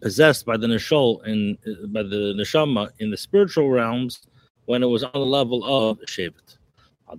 [0.00, 1.58] possessed by the neshol in
[1.92, 4.22] by the neshama in the spiritual realms
[4.66, 6.56] when it was on the level of shevet.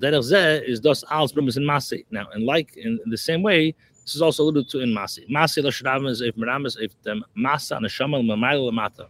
[0.01, 2.05] Is thus als in masi.
[2.11, 5.29] Now, and like in, the same way, this is also alluded to in masi.
[5.29, 9.07] Masi l'shadav is if meramis if them masa neshama l'mamayla l'mata.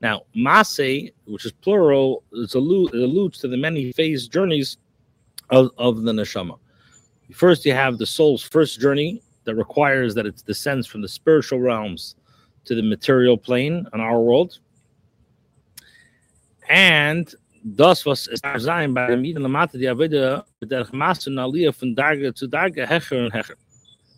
[0.00, 4.78] Now, Mase, which is plural, it alludes, it alludes to the many phase journeys
[5.50, 6.58] of, of the neshama.
[7.32, 11.60] First, you have the soul's first journey that requires that it descends from the spiritual
[11.60, 12.14] realms
[12.64, 14.58] to the material plane on our world.
[16.68, 22.34] And thus was sein bei dem Iden Lamata die Avida der Chamasu Aliyah von Darga
[22.34, 23.56] to Darga Hecher and Hecher.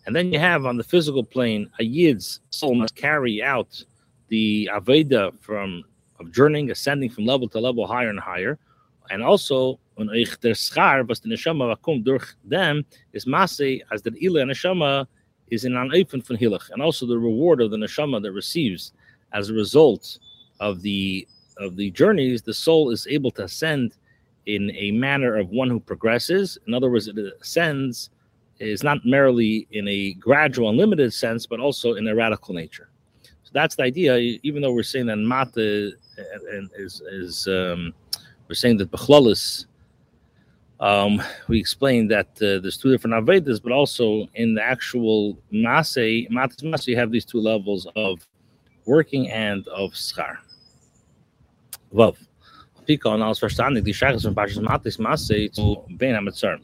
[0.05, 3.83] And then you have on the physical plane, a Yid's soul must carry out
[4.29, 5.83] the Aveda from
[6.19, 8.57] of journeying, ascending from level to level higher and higher.
[9.09, 14.01] And also, when ich der Schar, was the Neshama vakum durch them, is Mase, as
[14.01, 15.05] the Ila Neshama
[15.49, 16.69] is in an Eifen von Hilach.
[16.71, 18.93] And also the reward of the Neshama that receives
[19.33, 20.17] as a result
[20.59, 23.95] of the of the journeys, the soul is able to ascend
[24.45, 26.57] in a manner of one who progresses.
[26.67, 28.09] In other words, it ascends
[28.59, 32.89] is not merely in a gradual and limited sense, but also in a radical nature
[33.23, 34.17] So that's the idea.
[34.43, 35.91] Even though we're saying that mata
[36.77, 37.93] is is um,
[38.47, 39.65] we're saying that bechlalis.
[40.79, 46.27] Um, we explained that uh, there's two different avedas, but also in the actual masay,
[46.31, 48.27] matas masay, you have these two levels of
[48.85, 50.37] working and of schar.
[51.93, 52.17] Vav.
[52.87, 56.61] Pika and als verstandig die schachas from Pashas Matis Masay to Hamitzarm.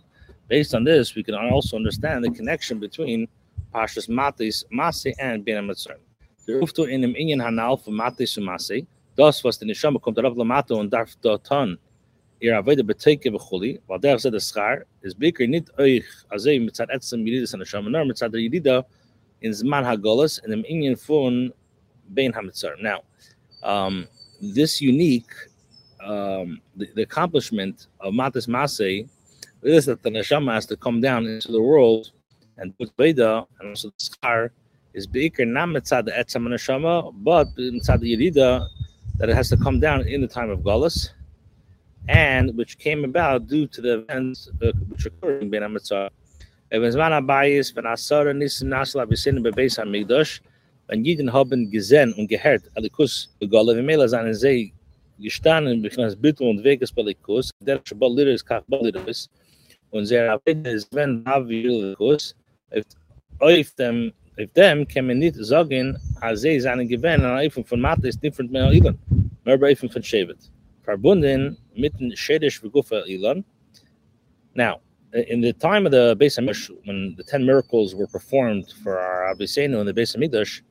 [0.48, 3.28] Based on this, we can also understand the connection between
[3.74, 6.00] Pashas Matis Masay and Ben Hamitzarm.
[6.48, 10.80] Ruftu in dem Hanal von Matis und Masi, das, was der Neshama kommt darauf Lamato
[10.80, 11.78] und darf dort tun,
[12.40, 16.90] ihr avoid beteke bechuli, weil der zed schar is biker nit euch azay mit zat
[16.90, 18.84] etzem yidis an sham nor mit zat der yidida
[19.42, 21.52] in zman hagolas in dem inyan fun
[22.10, 22.34] bein.
[22.80, 23.04] Now,
[23.64, 24.08] um,
[24.42, 25.32] this unique
[26.04, 29.08] um, the, the accomplishment of matis masay
[29.64, 32.12] is that the neshama has to come down into the world
[32.58, 34.52] and put Veda and also the scar
[34.94, 38.68] is Beikr not mitzad the etzam neshama, but mitzad the Yerida
[39.18, 41.10] that it has to come down in the time of Galus,
[42.08, 46.10] and which came about due to the events uh, which occurred in Ben Amitzah.
[46.72, 50.42] Wenn man Abayis, wenn Asara Nissen Nasla Besinnen bei Beis HaMikdash,
[50.88, 54.74] wenn haben gesehen und gehört, wie
[55.20, 55.82] gestanden,
[56.16, 57.82] Bittel und Weges bei der
[58.16, 59.30] Liris, Kach Baliris,
[59.92, 61.24] und sehr ist, wenn
[62.72, 66.86] if them if them can man nicht sagen, als seine
[67.66, 68.72] von ist different mehr
[69.44, 70.38] mehr bei von.
[70.84, 72.16] Verbunden mit dem
[73.08, 73.44] Ilan.
[74.54, 74.80] Now,
[75.14, 79.34] in the time of the Beis Hamikdash, when the ten miracles were performed for our
[79.34, 80.62] Abisenu in the Beis Hamikdash,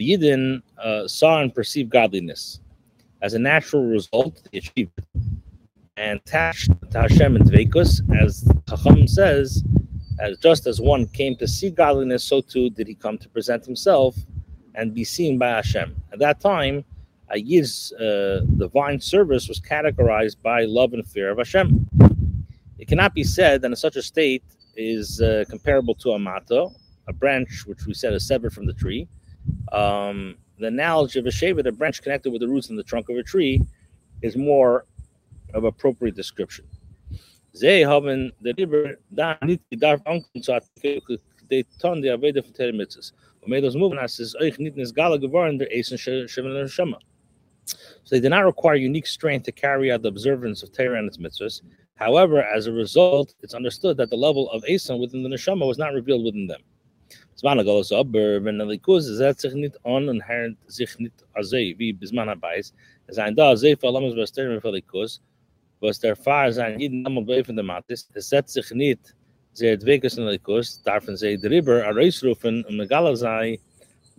[0.00, 2.60] the Yidden uh, saw and perceived godliness.
[3.20, 4.98] As a natural result, they achieved.
[5.98, 9.62] And attached to Hashem and Dveikus, as Chacham says,
[10.18, 13.66] as just as one came to see godliness, so too did he come to present
[13.66, 14.16] himself
[14.74, 15.94] and be seen by Hashem.
[16.14, 16.82] At that time,
[17.28, 21.86] a Yid's uh, divine service was categorized by love and fear of Hashem.
[22.78, 24.44] It cannot be said that in such a state
[24.76, 26.72] is uh, comparable to a mato,
[27.06, 29.06] a branch which we said is severed from the tree.
[29.72, 33.08] Um, the analogy of a shaver, a branch connected with the roots in the trunk
[33.08, 33.62] of a tree,
[34.22, 34.86] is more
[35.54, 36.66] of appropriate description.
[45.58, 46.98] Der Eisen Shemin Shema.
[47.64, 51.08] So they did not require unique strength to carry out the observance of Torah and
[51.08, 51.62] its mitzvahs.
[51.96, 55.78] However, as a result, it's understood that the level of Esan within the Neshama was
[55.78, 56.60] not revealed within them.
[57.40, 61.74] Zman Agalos Aber, wenn der Likus setzt sich nicht an und herrt sich nicht azay,
[61.78, 62.74] wie Bisman Abayis,
[63.06, 65.22] es ein da azay für Alamas Basterim für Likus,
[65.80, 69.14] was der Fahr sein jeden Namen bei von der Matis, es setzt sich nicht
[69.54, 73.58] sehr dweckes in Likus, darfen sie drüber erreisrufen und Megala sei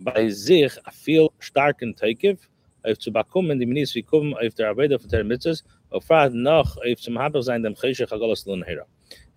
[0.00, 2.48] bei sich a viel starken Teikiv,
[2.82, 6.36] auf zu bekommen, die Minis wie kommen auf der Arbeit von der Mitzvahs, auf Frage
[6.36, 8.84] noch auf zum Haber sein dem Cheshach HaGolos Lunhera.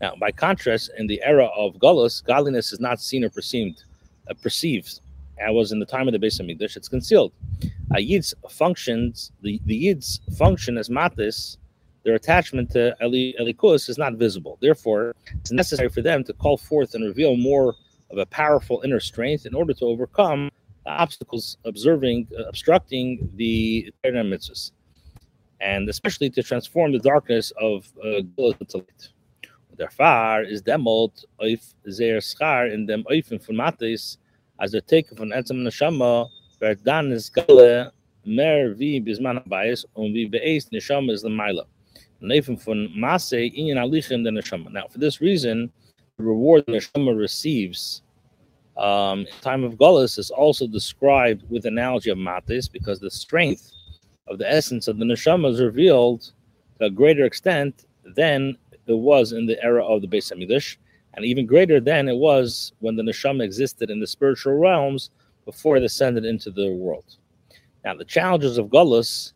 [0.01, 3.83] Now, by contrast, in the era of Golos, godliness is not seen or perceived,
[4.29, 4.99] uh, perceived.
[5.39, 7.33] As was in the time of the Beis Hamikdash, it's concealed.
[7.95, 11.57] A Yid's functions, the, the Yid's function as Matis,
[12.03, 14.57] their attachment to Eli, Elikus is not visible.
[14.61, 17.75] Therefore, it's necessary for them to call forth and reveal more
[18.11, 20.51] of a powerful inner strength in order to overcome
[20.85, 24.71] the obstacles observing, uh, obstructing the Torah mitzvahs,
[25.59, 29.09] and especially to transform the darkness of uh, into light.
[29.77, 34.17] Der Fahr is demolt auf sehr schar in dem Eufen von Matis,
[34.57, 37.91] als der Teke von Etzem Neshama, wird dann ist Galle
[38.23, 41.65] mehr wie Bisman Abayis und wie beeist Neshama is the Maila.
[42.21, 44.71] Nathan von Masse in Alichem the Neshama.
[44.71, 45.69] Now, for this reason,
[46.17, 48.01] the reward the Neshama receives
[48.77, 53.71] um, in time of Gullus is also described with analogy of Matis because the strength
[54.27, 56.31] of the essence of the Neshama is revealed
[56.79, 57.85] to a greater extent
[58.15, 60.77] than it was in the era of the Beis Hamikdash,
[61.13, 65.11] and even greater than it was when the Neshama existed in the spiritual realms
[65.45, 67.17] before it ascended into the world.
[67.83, 69.33] Now, the challenges of Gullus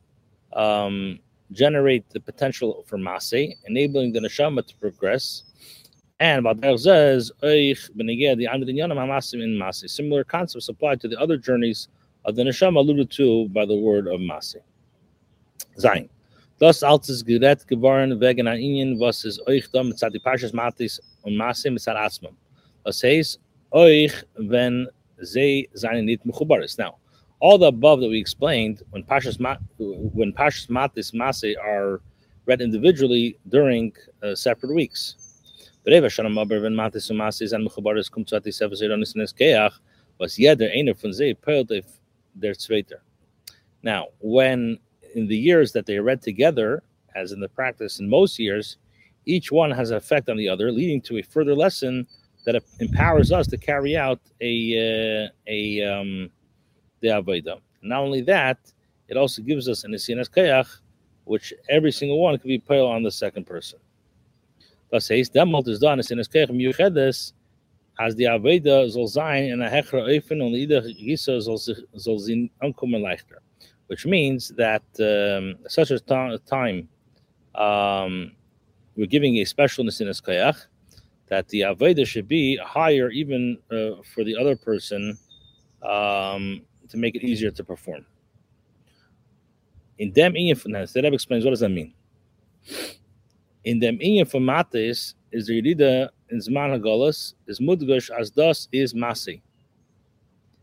[0.54, 1.20] um,
[1.52, 5.44] generate the potential for Maseh, enabling the Neshama to progress.
[6.20, 6.46] And
[6.78, 7.32] says,
[9.88, 11.88] similar concepts apply to the other journeys
[12.26, 14.58] of the Neshama alluded to by the word of Maseh.
[15.78, 16.10] Zayin.
[16.60, 20.52] Das als es gerät geworden wegen ein Ingen, was es euch da mit die Parshas
[20.52, 22.36] Matis und Maseh mit Atzmam.
[22.84, 23.40] Das heißt,
[23.72, 24.88] euch, wenn
[25.20, 26.78] sie seine nicht mechubar ist.
[26.78, 26.98] Now,
[27.40, 32.02] all the above that we explained, when Pashas Ma- when Pashas Matis Maseh are
[32.46, 33.94] read individually during
[34.24, 35.16] uh, separate weeks.
[35.84, 39.16] But Eva Shanam Aber wenn Matis und Maseh and Mechubaris kommt zu Ati Sefer Zeronis
[39.16, 39.80] Neskeach,
[40.18, 41.86] was jeder einer von sie peilt auf
[42.34, 43.00] der Zweiter.
[43.82, 44.80] Now, when
[45.16, 46.84] in the years that they read together,
[47.16, 48.78] as in the practice in most years,
[49.26, 52.08] each one has an effect on the other, leading to a further lesson
[52.46, 56.30] that empowers us to carry out a uh, a um,
[57.02, 57.60] the.
[57.82, 58.58] Not only that,
[59.08, 60.80] it also gives us an esinas kayach,
[61.26, 63.80] which every single one could be put on the second person.
[64.92, 67.34] Das heißt, demult is done esinas kayach miyuchedes,
[68.00, 73.40] as the avodah sein in a hechra öfen und jeder gisa soll sie ankommen leichter
[73.90, 76.88] which means that um, such a time
[77.56, 78.32] um,
[78.96, 80.68] we're giving a specialness in his kayach
[81.28, 85.18] that the Aveda should be higher even uh, for the other person
[85.82, 88.06] um, to make it easier to perform.
[89.98, 91.94] In dem inyan, the Rebbe explains what does that mean.
[93.64, 98.68] In dem inyan for matis is the Yerida in Zman HaGolas is Mudgush as das
[98.72, 99.42] is Masi.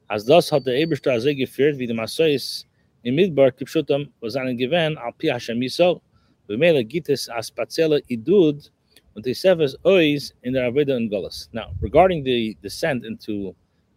[0.09, 2.65] As das hat der Eberster also geführt, wie der Masois
[3.07, 6.01] in Midbar Kipshutam was gewähnt, al Pi Hashem Yisrael.
[6.49, 8.69] Bemele gibt es as spezielle Idud
[9.15, 11.49] und die Seves Ois in der Aveda and Golas.
[11.53, 13.55] Now, regarding the descent into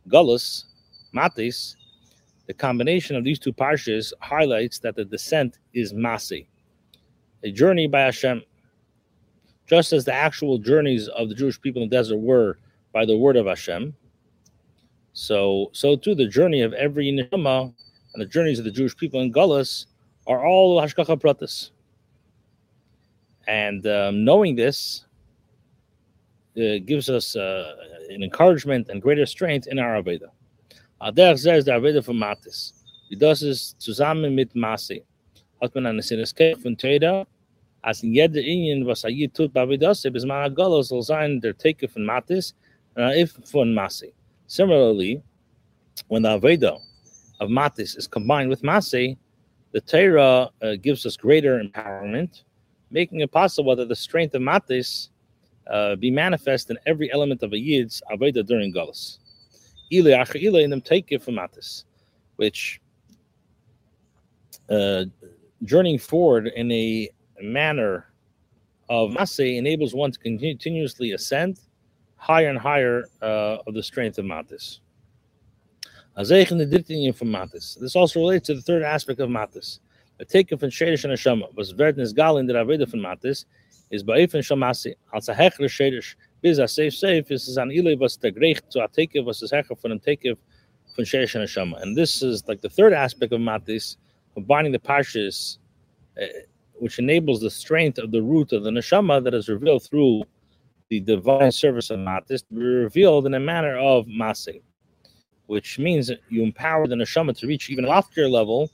[0.07, 0.65] Golas,
[1.15, 1.75] Matis,
[2.45, 6.45] the combination of these two parshas highlights that the descent is Masi,
[7.43, 8.43] a journey by Hashem
[9.65, 12.57] just as the actual journeys of the Jewish people in the desert were
[12.91, 13.95] by the word of Hashem,
[15.13, 17.73] so so too the journey of every neshama
[18.13, 19.85] and the journeys of the Jewish people in Gullus
[20.27, 21.71] are all hashkacha pratis.
[23.47, 25.05] And um, knowing this
[26.57, 27.75] uh, gives us uh,
[28.09, 30.29] an encouragement and greater strength in our Aveda.
[31.01, 32.73] Ader says the Aveda from Matis.
[33.09, 35.03] Wie das ist zusammen mit Masi.
[35.61, 37.25] Hat man eine Sinneskeit von Teda
[37.81, 41.57] as in jeder Indien, was er hier tut, Bavidase, bis man Agolo soll sein, der
[41.57, 42.53] Teke von Matis,
[42.97, 44.11] uh, if von Masi.
[44.47, 45.21] Similarly,
[46.07, 46.79] when the Aveda
[47.39, 49.17] of Matis is combined with Masi,
[49.71, 52.43] the Torah uh, gives us greater empowerment,
[52.91, 55.09] making it possible that the strength of Matis
[55.69, 59.19] uh, be manifest in every element of a Yid's Aveda during Galus.
[59.93, 61.83] Ile acher ile in them take it from Matis,
[62.37, 62.81] which
[64.69, 65.05] uh,
[65.63, 67.09] journeying forward in a
[67.41, 68.11] manner
[68.89, 71.59] of Masay enables one to continuously ascend
[72.15, 74.79] higher and higher uh, of the strength of Matis.
[76.19, 79.79] This also relates to the third aspect of Matis.
[80.17, 83.45] The taken from Shadish and Hashama was Verdnis Galin that Aveda from Matis
[83.89, 84.95] is Baif and Shamasi.
[85.13, 88.83] Als a Hechler Shadish, bis a safe safe is an Ile was the Greich to
[88.83, 90.37] a Tekev was his Hecher from a Tekev
[90.93, 91.81] from Shadish and Hashama.
[91.81, 93.95] And this is like the third aspect of Matis,
[94.33, 95.57] combining the Parshas.
[96.21, 96.25] Uh,
[96.79, 100.23] which enables the strength of the root of the neshama that is revealed through
[100.89, 104.61] the divine service of matis to be revealed in a manner of masi,
[105.49, 108.69] which means you empower the neshama to reach even a loftier level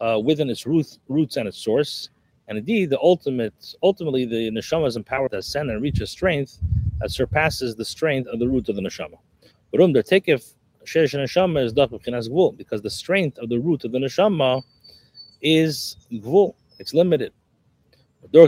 [0.00, 2.08] uh, within its root, roots and its source.
[2.48, 6.58] And indeed, the ultimate, ultimately, the neshama is empowered to ascend and reach a strength
[7.00, 9.18] that surpasses the strength of the root of the neshama.
[12.56, 14.62] Because the strength of the root of the neshama
[15.42, 16.54] is gvul.
[16.78, 17.34] It's limited.
[18.22, 18.40] In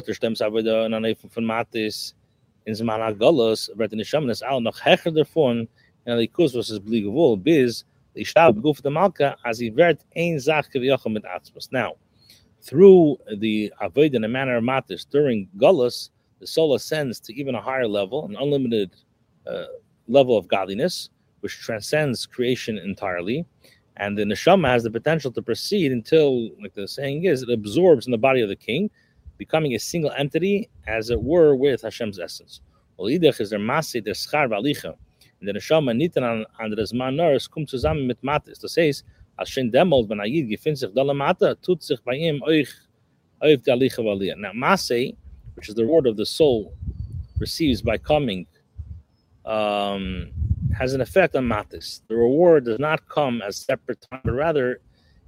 [6.06, 7.84] Wohl, bis
[8.14, 11.70] die Stab guf der Malka, wird ein gewiochen mit Atzmus.
[11.72, 11.96] Now,
[12.60, 17.54] through the Avoid in a manner of Matis during Golos, the soul ascends to even
[17.54, 18.90] a higher level, an unlimited
[19.46, 19.64] uh,
[20.08, 23.44] level of godliness, which transcends creation entirely.
[23.96, 27.50] And then the neshama has the potential to proceed until, like the saying is, it
[27.50, 28.90] absorbs in the body of the king,
[29.38, 32.60] becoming a single entity, as it were, with Hashem's essence.
[32.98, 33.40] Olidach
[35.42, 38.58] is der the neshama nitten an, an der Zman Nors kommt zusammen mit Matis.
[38.58, 39.04] Das heißt,
[39.36, 42.68] als schön demult, wenn Ayid gefindt sich dalle Mata, tut sich bei ihm euch
[43.40, 44.36] auf die Alicha Valia.
[44.36, 45.16] Now, Masse,
[45.54, 46.72] which is the word of the soul,
[47.38, 48.46] receives by coming
[49.44, 50.30] um,
[50.78, 52.02] has an effect on matis.
[52.08, 54.80] The reward does not come as separate time, but rather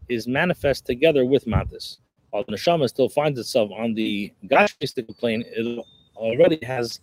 [0.09, 1.99] is manifest together with matis.
[2.31, 5.85] While the neshama still finds itself on the gashmistic plane, it
[6.17, 7.01] already has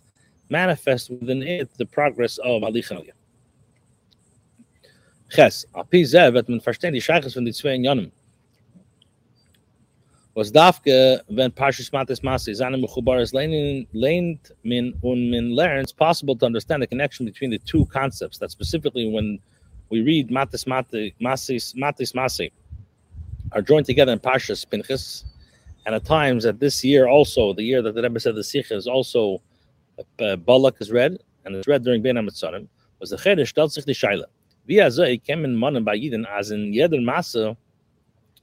[0.52, 3.08] manifest within it the progress of halichan.
[5.30, 7.76] Ches, api zeh wird man verstehen die Scheiches von zwei
[10.34, 12.52] was dafke wenn parshas matis masi
[14.62, 19.38] min min possible to understand the connection between the two concepts that specifically when
[19.90, 22.50] we read matis mati masis matis masi
[23.52, 25.24] are joined together in parshas pinchas
[25.84, 28.74] and at times at this year also the year that the Rebbe said the Sikha
[28.74, 29.42] is also
[30.20, 32.68] uh, Balak is read and it's read during Ben Amitzarim
[33.00, 34.26] was the Chedesh stellt sich die Shaila?
[34.66, 37.56] Wie er so ich kemmen mannen bei Jiden as in jeder Masse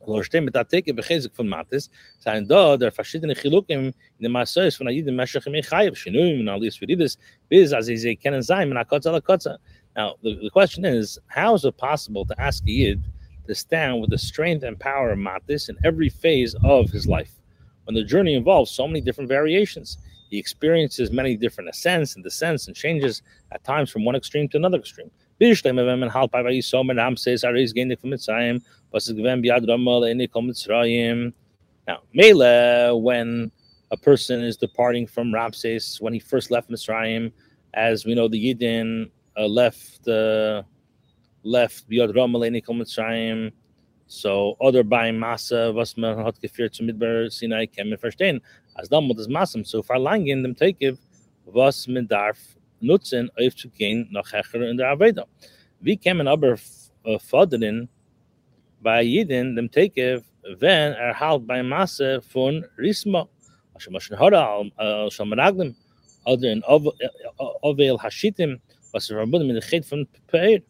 [0.07, 1.89] lo stem mit ateke begezik von matis
[2.19, 6.47] sein da der verschiedene chilukim in der masse von jedem meshach im khayb shinu in
[6.47, 7.17] alles für dieses
[7.49, 9.57] bis as ze kenen sein na kotza kotza
[9.95, 13.01] now the, the question is how is it possible to ask yid
[13.47, 17.33] to stand with the strength and power of matis in every phase of his life
[17.85, 19.97] when the journey involves so many different variations
[20.29, 24.57] he experiences many different ascents and descents and changes at times from one extreme to
[24.57, 25.09] another extreme
[29.41, 31.33] biad.
[31.87, 33.51] Now, Mele, when
[33.91, 37.31] a person is departing from Ramses when he first left Mitzrayim,
[37.73, 40.63] as we know the Yidden uh, left uh,
[41.43, 43.51] left Ramaleni Mitzrayim.
[44.07, 48.41] So other by Masa was man hat geführt zum Midbar Sinai kann man verstehen.
[48.89, 50.97] Dann muss das Masam so verlangen dem Tekev
[51.45, 52.37] was man darf
[52.79, 55.25] nutzen auf zu gehen nach Hecher in der Aveda.
[55.79, 56.55] Wie kann man aber
[57.05, 57.89] uh, fordern
[58.81, 60.23] bei Jeden dem Tekev
[60.59, 63.27] wenn er halt bei Masse von Risma
[63.77, 64.63] schon mal schon hora
[65.09, 65.73] schon mal
[66.25, 68.61] oder in Ovel Hashitim
[68.91, 70.61] was verbunden mit der Chet von Peir.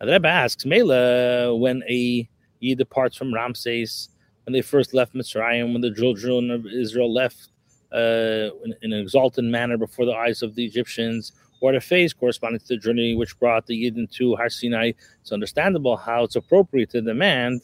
[0.00, 2.28] The Rebbe asks, Mela, when a
[2.60, 4.08] he departs from Ramses,
[4.44, 7.48] when they first left Mitzrayim, when the children of Israel left
[7.92, 12.12] uh, in, in, an exalted manner before the eyes of the Egyptians, or the phase
[12.12, 16.36] corresponding to the journey which brought the Yidden to Har Sinai, it's understandable how it's
[16.36, 17.62] appropriate to demand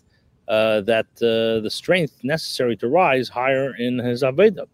[0.48, 4.66] uh, that uh, the strength necessary to rise higher in his Aveda.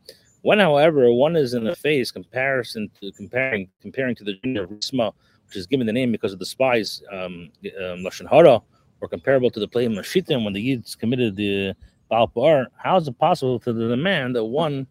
[0.42, 4.70] When, however, one is in a phase comparison to comparing comparing to the journey of
[4.70, 5.12] Risma,
[5.46, 7.50] which is given the name because of the spies um,
[7.80, 8.62] um, Lashon Hara,
[9.00, 11.74] or comparable to the play of Mashitim when the Yids committed the
[12.10, 14.86] How is it possible to demand that one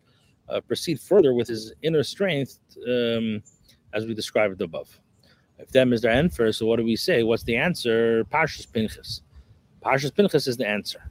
[0.50, 3.42] uh, proceed further with his inner strength um,
[3.94, 5.00] as we described above?
[5.58, 7.24] If them is their answer, so what do we say?
[7.24, 8.26] What's the answer?
[8.26, 9.22] Pashas Pinchas.
[9.82, 11.10] Parshas Pinchas is the answer.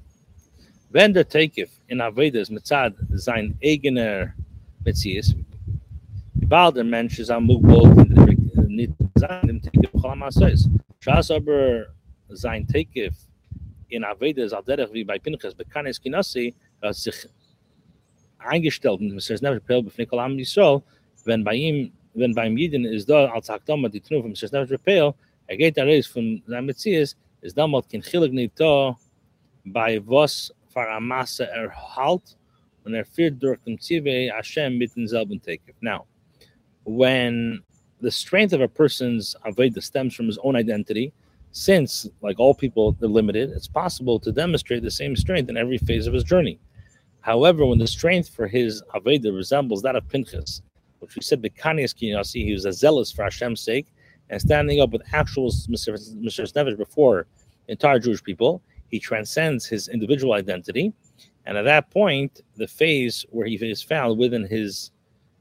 [0.91, 4.35] Wenn der Teikif in Avedas mitzad sein eigener
[4.85, 5.35] Metzies,
[6.35, 7.89] bald der Mensch ist am Mugbol
[8.69, 10.69] nicht sein dem Teikif Cholam Asois.
[11.01, 11.87] Schas aber
[12.29, 12.67] sein
[13.95, 14.03] in
[14.93, 15.55] wie bei Pinchas
[16.03, 17.29] kinasi hat sich
[18.39, 20.83] eingestellt und es ist am Yisrael
[21.25, 23.51] wenn bei ihm wenn beim ist da als
[23.93, 25.15] die Tnuf es ist never pel
[25.47, 25.77] er geht
[26.07, 28.97] von Metzies ist damals kein Chilig nicht da
[29.65, 32.37] bei was für Masse er halt
[32.85, 35.75] und er führt durch dem Zive Hashem mit Tekef.
[35.81, 36.07] Now,
[36.85, 37.63] when
[38.01, 41.13] the strength of a person's Aveda stems from his own identity,
[41.55, 45.79] since, like all people, they're limited, it's possible to demonstrate the same strength in every
[45.79, 46.59] phase of his journey.
[47.21, 50.63] However, when the strength for his Aveda resembles that of Pinchas,
[50.99, 53.87] which we said, Bekanias Kinasi, he was a zealous for Hashem's sake,
[54.31, 57.29] and standing up with actual Mesiris Nefesh before
[57.69, 60.93] entire Jewish people, he transcends his individual identity.
[61.47, 64.91] And at that point, the phase where he is found within his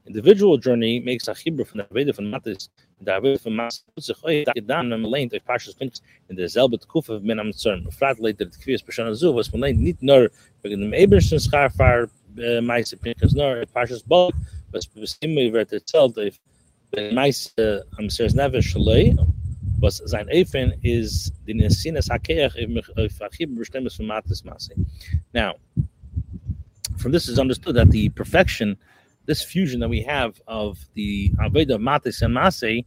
[0.06, 2.68] individual journey makes a Hebrew from the Aveda from Matis
[3.04, 7.38] David from Mas Putzik gedan am Lein der Pashas Pinks in derselbe Kuf of Min
[7.38, 7.90] am Zern.
[7.92, 10.30] Frat later the Kvias Pashana Zu was von Lein nicht nur
[10.62, 12.08] wegen dem Eberschen Scharfar
[12.62, 14.34] Meise Pinks nur Pashas Balk
[14.72, 16.40] was bestimme wird erzählt if
[17.12, 19.16] Meise am Sers Neves Shalei
[19.80, 24.72] was sein Efen is the Nesines Hakeach if Achib bestemmes von Matis Masi.
[25.32, 25.54] Now,
[26.96, 28.76] from this is understood that the perfection
[29.26, 32.84] this fusion that we have of the Aveda Matis and Masei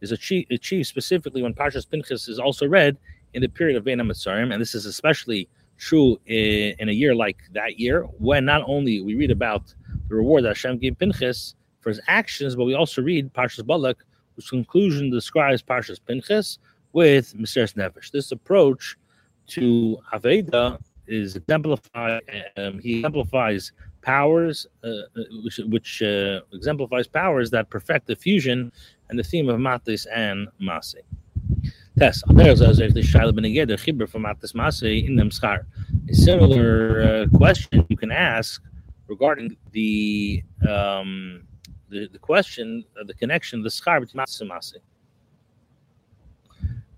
[0.00, 2.96] is achieved, achieved specifically when Parshas Pinchas is also read
[3.34, 7.14] in the period of Bein Mitzrayim, and this is especially true in, in, a year
[7.14, 9.74] like that year, when not only we read about
[10.08, 14.04] the reward that Hashem gave Pinchas for his actions, but we also read Parshas Balak,
[14.34, 16.58] whose conclusion describes Parshas Pinchas
[16.92, 18.10] with Mesiris Nefesh.
[18.10, 18.96] This approach
[19.48, 22.22] to Aveda is exemplified.
[22.56, 23.72] Um, he exemplifies
[24.02, 28.72] powers, uh, uh, which, which uh, exemplifies powers that perfect the fusion
[29.10, 31.02] and the theme of Matis and Masi.
[31.98, 32.22] Tess,
[36.08, 38.62] a similar uh, question you can ask
[39.08, 41.42] regarding the um,
[41.88, 44.80] the, the question, uh, the connection, the schar between Matis and.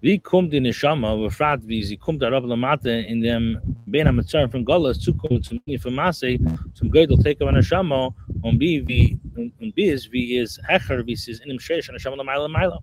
[0.03, 4.49] Wie kommt die Neshama, befragt, er wie sie kommt darauf Lamate in dem Ben HaMetzar
[4.49, 6.39] von Golas zukommt zum Ingen von Masse,
[6.75, 11.13] zum Gödel Teke von Neshama, und wie, wie, und wie ist, wie ist Hecher, wie
[11.13, 12.81] ist in dem Shesh, Neshama Lamaila Maila.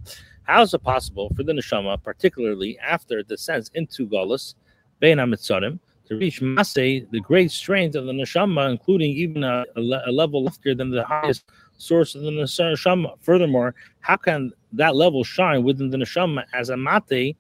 [0.48, 4.56] How is it possible for the Neshama, particularly after it descends into Golas,
[5.02, 9.82] Ben HaMetzarim, to reach Masse, the great strength of the Neshama, including even a, a,
[9.82, 11.44] a level loftier than the highest
[11.80, 13.18] source of the neshama.
[13.22, 17.36] Furthermore, how can that level shine within the neshama as a mate?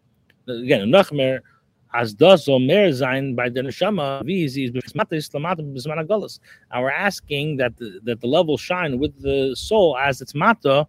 [0.47, 1.41] Again, nachmer
[1.93, 4.73] as does or mer zain by the neshama vizis
[6.71, 10.87] And we're asking that the, that the level shine with the soul as its mata.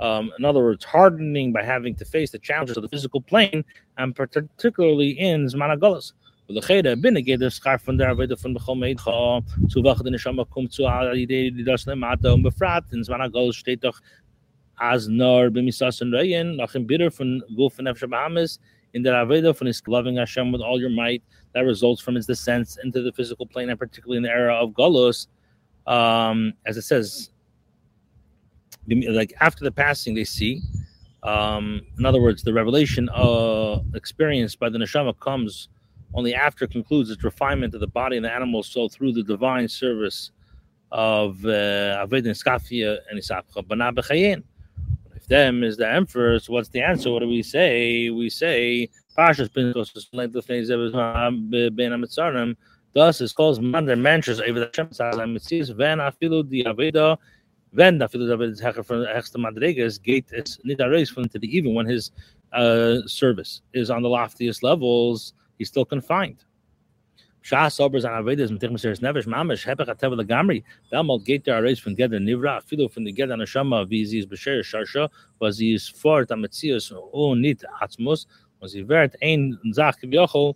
[0.00, 3.64] Um, in other words, hardening by having to face the challenges of the physical plane,
[3.96, 6.12] and particularly in Zmanagolas.
[6.49, 10.87] ולכן בנגד השכר von der Arbeit von Bechol Meidcha zu wachen den Neshama kommt zu
[10.87, 13.99] all Idee, die das Lemata und befragt, in Zman Agol steht doch
[14.79, 18.59] as nor b'misas and reyin, nach im Bitter von Guf and Nefesh Bahamas,
[18.93, 21.21] in der Aveda von his loving Hashem with all your might,
[21.53, 24.71] that results from his descent into the physical plane, and particularly in the era of
[24.71, 25.27] Golos,
[25.85, 27.29] um, as it says,
[28.87, 30.61] like after the passing, they see.
[31.21, 35.67] Um, in other words, the revelation uh, experienced by the neshama comes
[36.14, 39.68] only after concludes its refinement of the body and the animal soul through the divine
[39.68, 40.30] service
[40.92, 44.42] of uh, Aved and Skafia and Isapcha Bana Bechayin.
[45.14, 47.10] If them is the emperor, so what's the answer?
[47.10, 48.10] What do we say?
[48.10, 48.88] We say
[49.18, 49.48] Pashas
[51.94, 52.56] Amitzarim
[52.94, 56.64] Thus, es calls man der Mensch ist über der Shem Zalem Metzies, wenn afilu die
[56.64, 57.18] Aveda,
[57.72, 61.56] wenn afilu die Aveda Hecher von Hechste Madreges, geht es nicht erreist von to the
[61.56, 62.12] even when his
[62.52, 66.44] uh, service is on the loftiest levels, he's still confined.
[67.42, 71.82] Shas obers an Avedas mit Tichmeseres Nevesh Mamish, Hepech Atev Legamri, damals geht der erreist
[71.82, 76.32] von Geder Nivra, afilu von der Geder Neshama, ist Besher Sharsha, was sie ist fort
[76.32, 78.26] am Metzies und nicht Atzmus,
[78.60, 80.54] und sie wird ein Sach Kivyochel,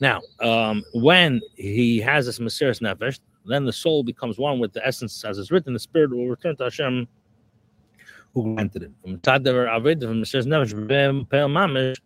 [0.00, 4.84] now, um, when he has this Mesiris Nefesh, then the soul becomes one with the
[4.86, 7.06] essence, as is written, the spirit will return to Hashem
[8.34, 8.92] who granted it.
[9.04, 11.96] Aved, from Mesiris Nefesh, Pel Mamish,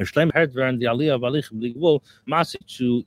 [0.00, 3.04] Shlem Herdver, and the Aliyah of Alich Bligvul, Masi to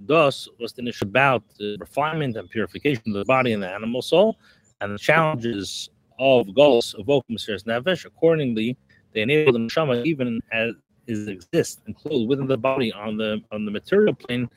[0.00, 4.02] thus was the issue about the refinement and purification of the body and the animal
[4.02, 4.36] soul,
[4.80, 5.88] and the challenges
[6.18, 8.04] of Golos of Mesiris Nefesh.
[8.04, 8.76] Accordingly,
[9.12, 10.74] they enable the neshama even as
[11.06, 14.50] is exist enclosed within the body on the on the material plane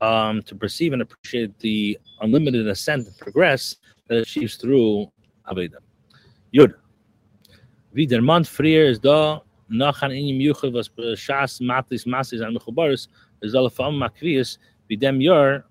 [0.00, 3.76] um, to perceive and appreciate the unlimited ascent and progress
[4.08, 5.10] that achieves through
[5.48, 5.76] Aveda.
[6.52, 6.74] Yud.
[7.92, 10.90] Wie der Mann ist da, noch an ihm Juche, was
[11.60, 13.08] Matis, Masis, an Mechubaris,
[13.40, 15.18] ist alle Makrius, wie dem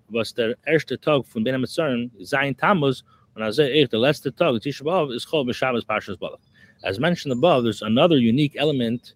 [0.08, 3.04] was der erste Tag von Ben Amitzarim, sein Tammuz,
[3.34, 6.40] und also ich, der letzte Tag, B'Av, ist Chol Parshas Balach.
[6.82, 9.14] As mentioned above, there's another unique element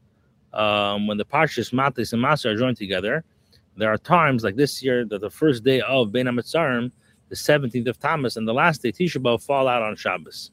[0.53, 3.25] um, when the Parshas Matis and Masa are joined together.
[3.77, 6.93] There are times like this year that the first day of Ben Amitzarim,
[7.29, 10.53] the 17th of Tammuz, and the last day Tisha B'Av fall out on Shabbos.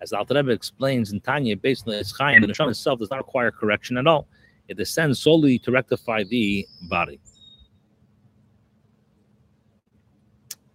[0.00, 3.18] as the Alter Rebbe explains in Tanya, basically it's Chaim, the Neshama itself does not
[3.18, 4.28] require correction at all.
[4.68, 7.20] It descends solely to rectify the body.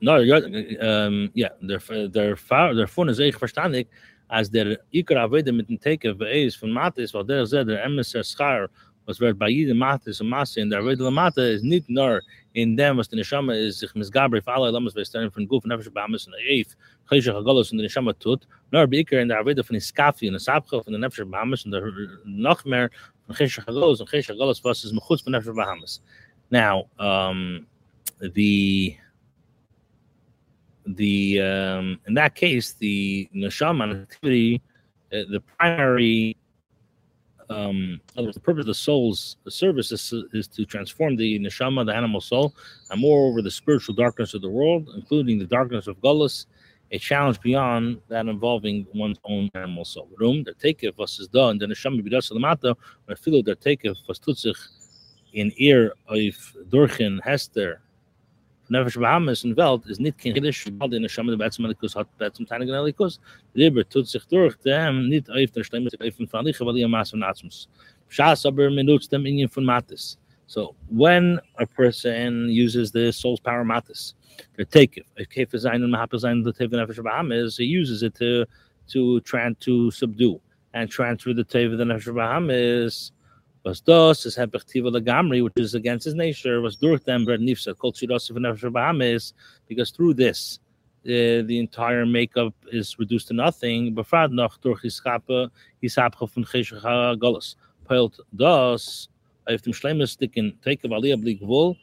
[0.01, 3.87] No, um, ja, der, der, daarvan is echt verstandig
[4.27, 8.69] als der Iker Avede mit dem Teke vereis von Matis, weil der zei, der Schar,
[9.05, 12.21] was wird bei jedem Matis und Masse, in der Avede Mata ist nicht nur
[12.53, 15.91] in them, was the Neshama is sich misgaber auf alle Lamas Stern von Guf, Nefesh,
[15.91, 16.75] Bahamas und Eif,
[17.09, 20.35] Cheshach Agolos and the Neshama tut, nur bei Iker in der Avede von Iskafi und
[20.35, 21.83] Asabcha von der Nefesh, Bahamas und der
[22.25, 22.89] noch mehr
[23.25, 26.01] von Cheshach Agolos und Cheshach Agolos, was ist Mechutz von Nefesh, Bahamas.
[26.49, 27.65] Now, um,
[28.19, 28.95] the
[30.85, 34.61] the um, in that case, the neshama activity,
[35.11, 36.37] uh, the primary,
[37.49, 42.21] um, the purpose of the soul's service is, is to transform the neshama, the animal
[42.21, 42.53] soul,
[42.89, 46.45] and moreover the spiritual darkness of the world, including the darkness of gullus,
[46.91, 50.09] a challenge beyond that involving one's own animal soul.
[50.17, 52.75] Room der takef was is and the neshama bidas lamata,
[53.05, 54.57] when filo der takef was tut sich
[55.33, 57.82] in ear of durchen hester
[58.73, 62.07] Nefesh Bahamas in Welt is nicht kein Kiddush, weil die Neshama der Betzim Alikus hat
[62.17, 63.19] Betzim in Alikus.
[63.53, 66.91] Lieber tut sich durch dem nicht auf aber dem
[69.65, 70.17] Matis.
[70.47, 74.13] So when a person uses the soul's power Matis,
[74.57, 77.63] the take if Kef is ein und Mahap is ein, the Tev Nefesh Bahamas, he
[77.63, 78.45] uses it to
[78.87, 80.39] to try to subdue
[80.73, 83.11] and transfer the Tev Nefesh Bahamas
[83.63, 87.77] was dos is hepechtiva legamri, which is against his nature, was durch them bread nifsa,
[87.77, 89.33] kol bahamis,
[89.67, 90.59] because through this,
[91.05, 93.95] uh, the entire makeup is reduced to nothing.
[93.95, 95.49] Befrad noch durch hisape,
[95.81, 97.55] hisapche von cheshach golos.
[97.85, 99.09] Peilt dos,
[99.47, 101.77] auf dem schlemmersticken, take of aliyah blik wohl,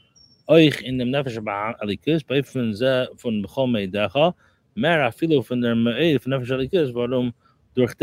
[0.49, 1.39] euch in dem nefesh
[1.83, 4.35] alikus, bei von ze, von bechome decha,
[4.75, 7.33] mehr afilo von der me'e, von nefesh alikus, warum
[7.75, 7.95] durch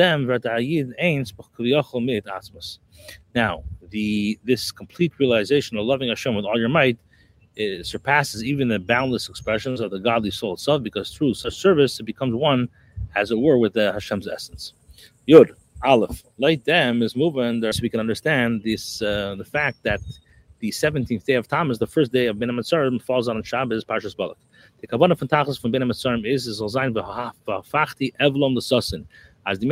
[0.99, 1.33] eins
[2.01, 2.25] mit.
[3.35, 6.97] Now, the this complete realization of loving Hashem with all your might
[7.83, 12.03] surpasses even the boundless expressions of the godly soul itself, because through such service it
[12.03, 12.69] becomes one,
[13.15, 14.73] as it were, with the Hashem's essence.
[15.27, 15.51] Yud,
[15.83, 19.99] Aleph, like them is moving there, so we can understand this uh, the fact that
[20.59, 24.17] the 17th day of Tammuz, the first day of Ben Amitzarim, falls on Shabbos, Parshas
[24.17, 24.37] Balak.
[24.81, 29.05] The Kavanah von Tachlis von Ben Amitzarim is, is Olzain v'fachti evlom l'sosin.
[29.47, 29.65] As the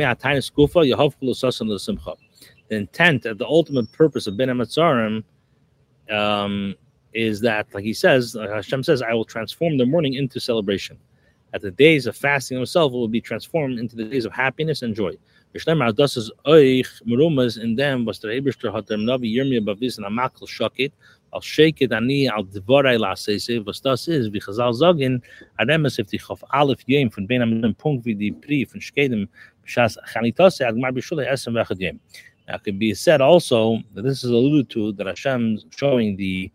[1.20, 2.16] l'sosin l'simcha.
[2.68, 5.22] The intent, the ultimate purpose of Ben Amitzarim
[6.10, 6.74] um,
[7.12, 10.98] is that, like he says, Hashem says, I will transform the morning into celebration.
[11.52, 14.94] At the days of fasting himself will be transformed into the days of happiness and
[14.94, 15.14] joy.
[15.54, 15.88] In dem, was
[22.98, 23.80] lasese, was
[25.98, 26.06] if
[28.18, 29.28] die Brief von Shkedem,
[32.48, 36.50] it can be said also that this is alluded to that Hashem showing the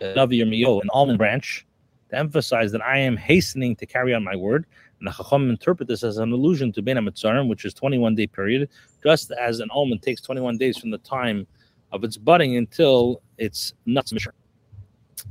[0.00, 1.66] uh, Navi Yirmiyah, an almond branch,
[2.10, 4.66] to emphasize that I am hastening to carry on my word.
[5.00, 8.26] And the Chacham interpret this as an allusion to Ben Amitzarim, which is 21 day
[8.26, 8.68] period,
[9.02, 11.46] just as an almond takes 21 days from the time
[11.92, 14.34] of its budding until its nuts mature.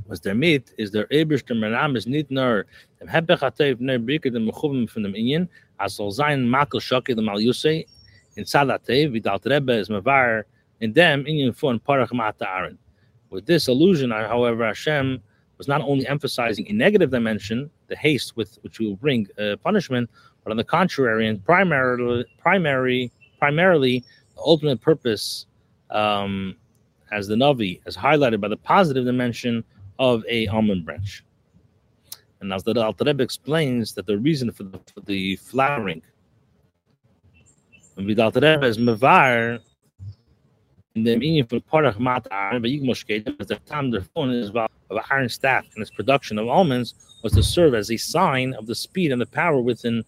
[0.07, 2.05] Was der meat is der Eberster Meram is
[4.51, 5.47] Mechuvim von dem Inyan,
[5.87, 6.45] dem
[8.35, 8.45] in
[9.43, 10.43] der Rebbe is Mavar,
[10.79, 10.93] in
[11.53, 12.77] von Parach.
[13.29, 15.21] With this allusion, however, Hashem
[15.57, 19.55] was not only emphasizing a negative dimension, the haste with which we will bring uh,
[19.63, 20.09] punishment,
[20.43, 24.03] but on the contrary, and primarily, primary, primarily,
[24.35, 25.45] the ultimate purpose,
[25.89, 26.55] um,
[27.11, 29.63] as the Navi, as highlighted by the positive dimension
[29.99, 31.23] of a almond branch.
[32.43, 36.01] And as the Alter Rebbe explains that the reason for the, for the flowering,
[37.95, 39.61] and the Alter is mevar
[40.95, 44.49] in the meaning for parach mat but you must get the time the phone is
[44.49, 48.53] about of iron staff and its production of almonds was to serve as a sign
[48.55, 50.03] of the speed and the power within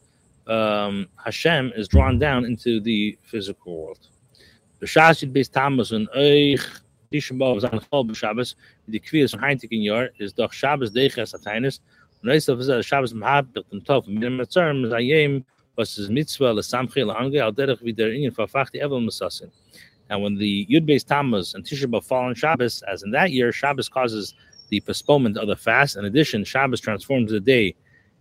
[0.48, 4.10] um, Hashem is drawn down into the physical world.
[4.80, 6.64] The Shashid based Tammuz and Eich
[7.12, 8.56] Tisha B'Av Zan Chol B'Shabbos
[8.88, 11.80] the Kviyas von Heintiken Yor is doch Shabbos Deiches Atainis
[12.26, 12.53] mitzvah.
[20.09, 23.32] And when the Yud Beis Tammuz and Tisha B'Av fall on Shabbos, as in that
[23.32, 24.34] year, Shabbos causes
[24.69, 25.95] the postponement of the fast.
[25.95, 27.76] In addition, Shabbos transforms the day,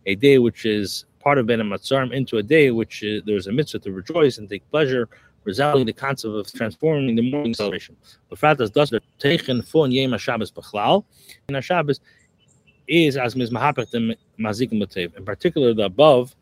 [0.07, 3.52] a day which is part of Ben Matzarim, into a day which uh, there's a
[3.52, 5.09] mitzvah to rejoice and take pleasure,
[5.44, 7.96] resolving the concept of transforming the morning celebration.
[8.28, 11.05] But Fratas does the Teichen Fon Yema Shabbos Bechlal,
[11.48, 12.00] and Shabbos
[12.87, 15.16] is as Mizmahapach the Mazikim Matev.
[15.16, 16.35] In particular, the above,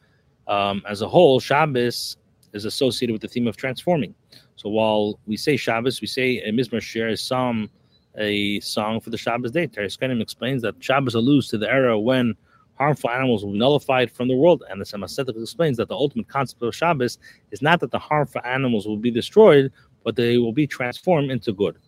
[0.48, 2.16] um, as a whole, Shabbos
[2.52, 4.14] is associated with the theme of transforming.
[4.56, 7.70] So while we say Shabbos, we say a Mizmar Shir is some
[8.18, 9.66] a song for the Shabbos day.
[9.66, 12.34] Teres Kenim explains that Shabbos alludes to the era when
[12.74, 14.62] harmful animals will be nullified from the world.
[14.68, 17.18] And the Semasetic explains that the ultimate concept of Shabbos
[17.50, 19.72] is not that the harmful animals will be destroyed,
[20.04, 21.78] but they will be transformed into good.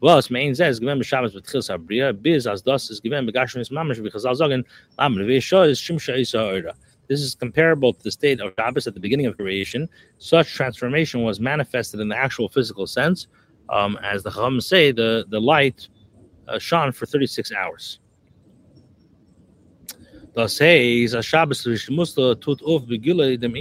[0.00, 3.68] Was given Shabbos with Chil Sabria, biz as das is begashim is
[5.64, 6.72] is isa
[7.08, 9.88] This is comparable to the state of Shabbos at the beginning of creation.
[10.18, 13.26] Such transformation was manifested in the actual physical sense,
[13.70, 15.88] um, as the Chacham say, the, the light
[16.46, 17.98] uh, shone for 36 hours.
[20.36, 22.62] Tut
[23.36, 23.56] dem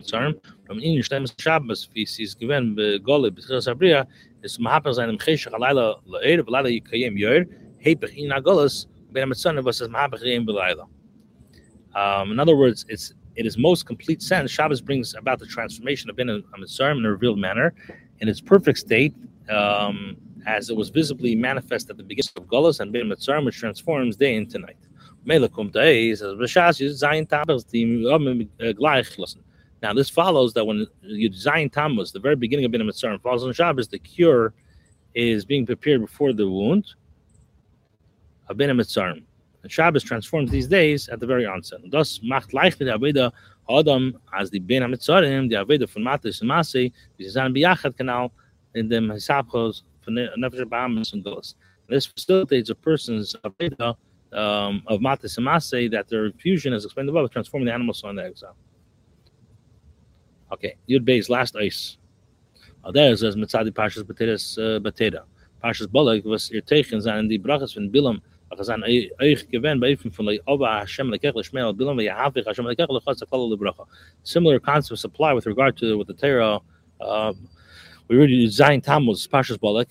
[0.00, 4.06] Mitzarm, vom Ingen stemmes Shabbos, wie sie es gewinn begole betchil Sabria,
[4.42, 7.44] ist mahapach seinem Cheshach alayla le'er, v'layla yikayim yor,
[7.84, 10.86] hepech in agolas, Ben Mitzarm was es mahapach reim belayla.
[11.94, 16.16] Um, in other words, it's its most complete sense, Shabbos brings about the transformation of
[16.16, 17.74] Ben Mitzarm in a revealed manner,
[18.20, 19.14] in its perfect state,
[19.50, 23.58] um, as it was visibly manifest at the beginning of Golas and Ben Mitzrayim, which
[23.58, 24.76] transforms day into night.
[29.86, 33.44] Now, this follows that when you design Tammuz, the very beginning of Ben Mitzrayim falls
[33.44, 34.52] on Shabbos, the cure
[35.14, 36.86] is being prepared before the wound
[38.48, 39.22] of Ben Mitzrayim.
[39.62, 41.78] And Shabbos transforms these days at the very onset.
[41.88, 43.30] Thus, macht leicht mit der
[43.70, 48.32] Adam as the Ben Amitzarim, the Aveda von Matis and Masi, die sind biyachad canal
[48.74, 51.54] in Hisabchos von Nefesh Bahamas and Golas.
[51.88, 53.94] This facilitates a person's Aveda
[54.32, 58.10] um, of Matis and Masi that their fusion, as explained above, transforming the animal soul
[58.10, 58.56] into exile.
[60.52, 61.96] Okay, Yud Bey's last ice.
[62.92, 65.24] There is as Mitzadi Pashas Batedas uh, Bateda.
[65.62, 68.20] Pashas Balak was ihr Teichen sein Brachas von Bilam
[74.22, 76.60] Similar concepts apply with regard to with the Torah.
[77.00, 77.32] Uh,
[78.06, 79.88] we already designed Tammuz, Pashas Balak.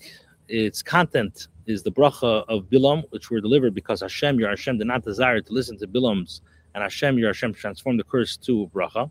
[0.48, 4.86] Its content is the bracha of Bilam, which were delivered because Hashem, your Hashem, did
[4.86, 6.40] not desire to listen to Bilam's,
[6.74, 9.10] and Hashem, your Hashem, transformed the curse to bracha.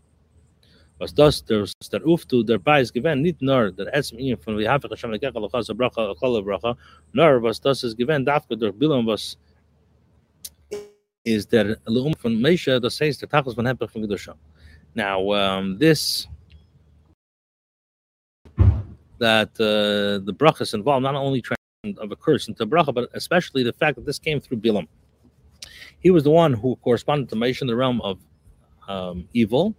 [0.98, 4.68] Was das der der uftu der Beis gewend nicht nur der Etzem Ingen von wie
[4.68, 6.76] Hafech Hashem Lekech Alachas Bracha Achol Bracha
[7.12, 9.36] nur was das ist gewend dafke durch Bilam was
[11.24, 14.34] is der Leum von Mesha das heißt der Tachos von Hepech von Gedusha
[14.94, 16.28] now um, this
[19.18, 21.42] that uh, the brachas involved not only
[21.98, 24.86] of a curse into bracha, but especially the fact that this came through Bilam.
[26.00, 28.20] He was the one who corresponded to Moshe in the realm of
[28.88, 29.74] um, evil.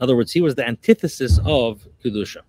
[0.00, 2.40] In other words, he was the antithesis of Kedusha.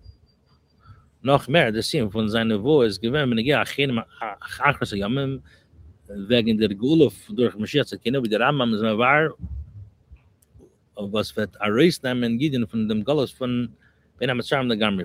[1.22, 5.42] Noch mehr, das sehen von seiner ist wenn ich achras yamim
[6.08, 9.34] wegen der durch Mashiach wie der Rambam ist mir wahr,
[10.96, 11.54] was wird
[12.02, 13.68] nehmen Gideon von dem von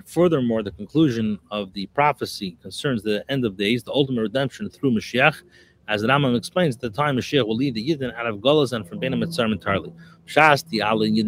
[0.06, 4.92] Furthermore, the conclusion of the prophecy concerns the end of days, the ultimate redemption through
[4.92, 5.42] Mashiach.
[5.86, 8.88] As the Rambam explains, the time Mashiach will lead the Yidden out of Golas and
[8.88, 9.92] from Bein Mitzrayim entirely.
[10.26, 10.78] Shas the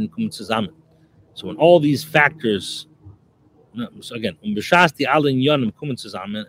[0.09, 0.71] kum zusammen.
[1.35, 2.87] So when all these factors,
[4.01, 4.93] so again, b'shas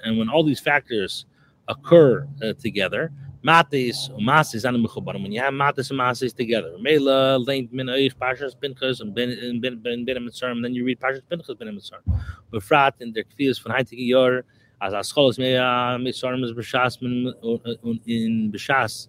[0.04, 1.26] and when all these factors
[1.68, 3.12] occur uh, together,
[3.44, 5.24] Matis Masis and Mechubarim.
[5.24, 9.60] When you have Matis and Masis together, Mela, Lent Min Eich, Pashas Pinchas, and Ben
[9.60, 12.22] Ben Ben Ben then you read Pashas Pinchas Ben Mitzarm.
[12.52, 14.44] Befrat in der Kfias von Heitige Yor,
[14.80, 17.02] as Ascholos Mea Mitzarm is Beshas
[18.06, 19.08] in Beshas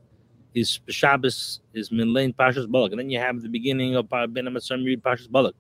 [0.55, 4.47] is Beshabas is Min Lent Pashas Balak, and then you have the beginning of Ben
[4.47, 5.55] you read Pashas Balak.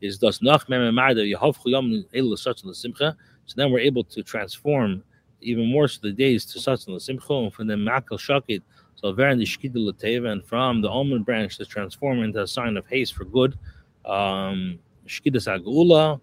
[0.00, 3.16] Is das Chuyom El Satz Simcha.
[3.46, 5.02] So then we're able to transform
[5.44, 8.62] even more so the days to and simcha from the makal shakit
[8.96, 12.76] so very the shkidul lateva and from the almond branch to transform into a sign
[12.76, 13.58] of haste for good
[14.06, 16.20] um shkidas agula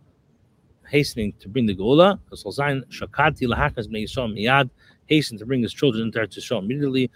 [0.89, 4.69] hastening to bring the gula shakati lahakas may yisam miyad
[5.05, 7.09] hasten to bring his children into to show immediately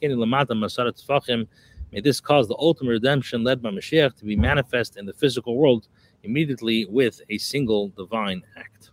[0.00, 1.46] keni lamata masarat tfachim
[1.92, 5.56] may this cause the ultimate redemption led by Mashiach to be manifest in the physical
[5.56, 5.88] world
[6.24, 8.90] immediately with a single divine act.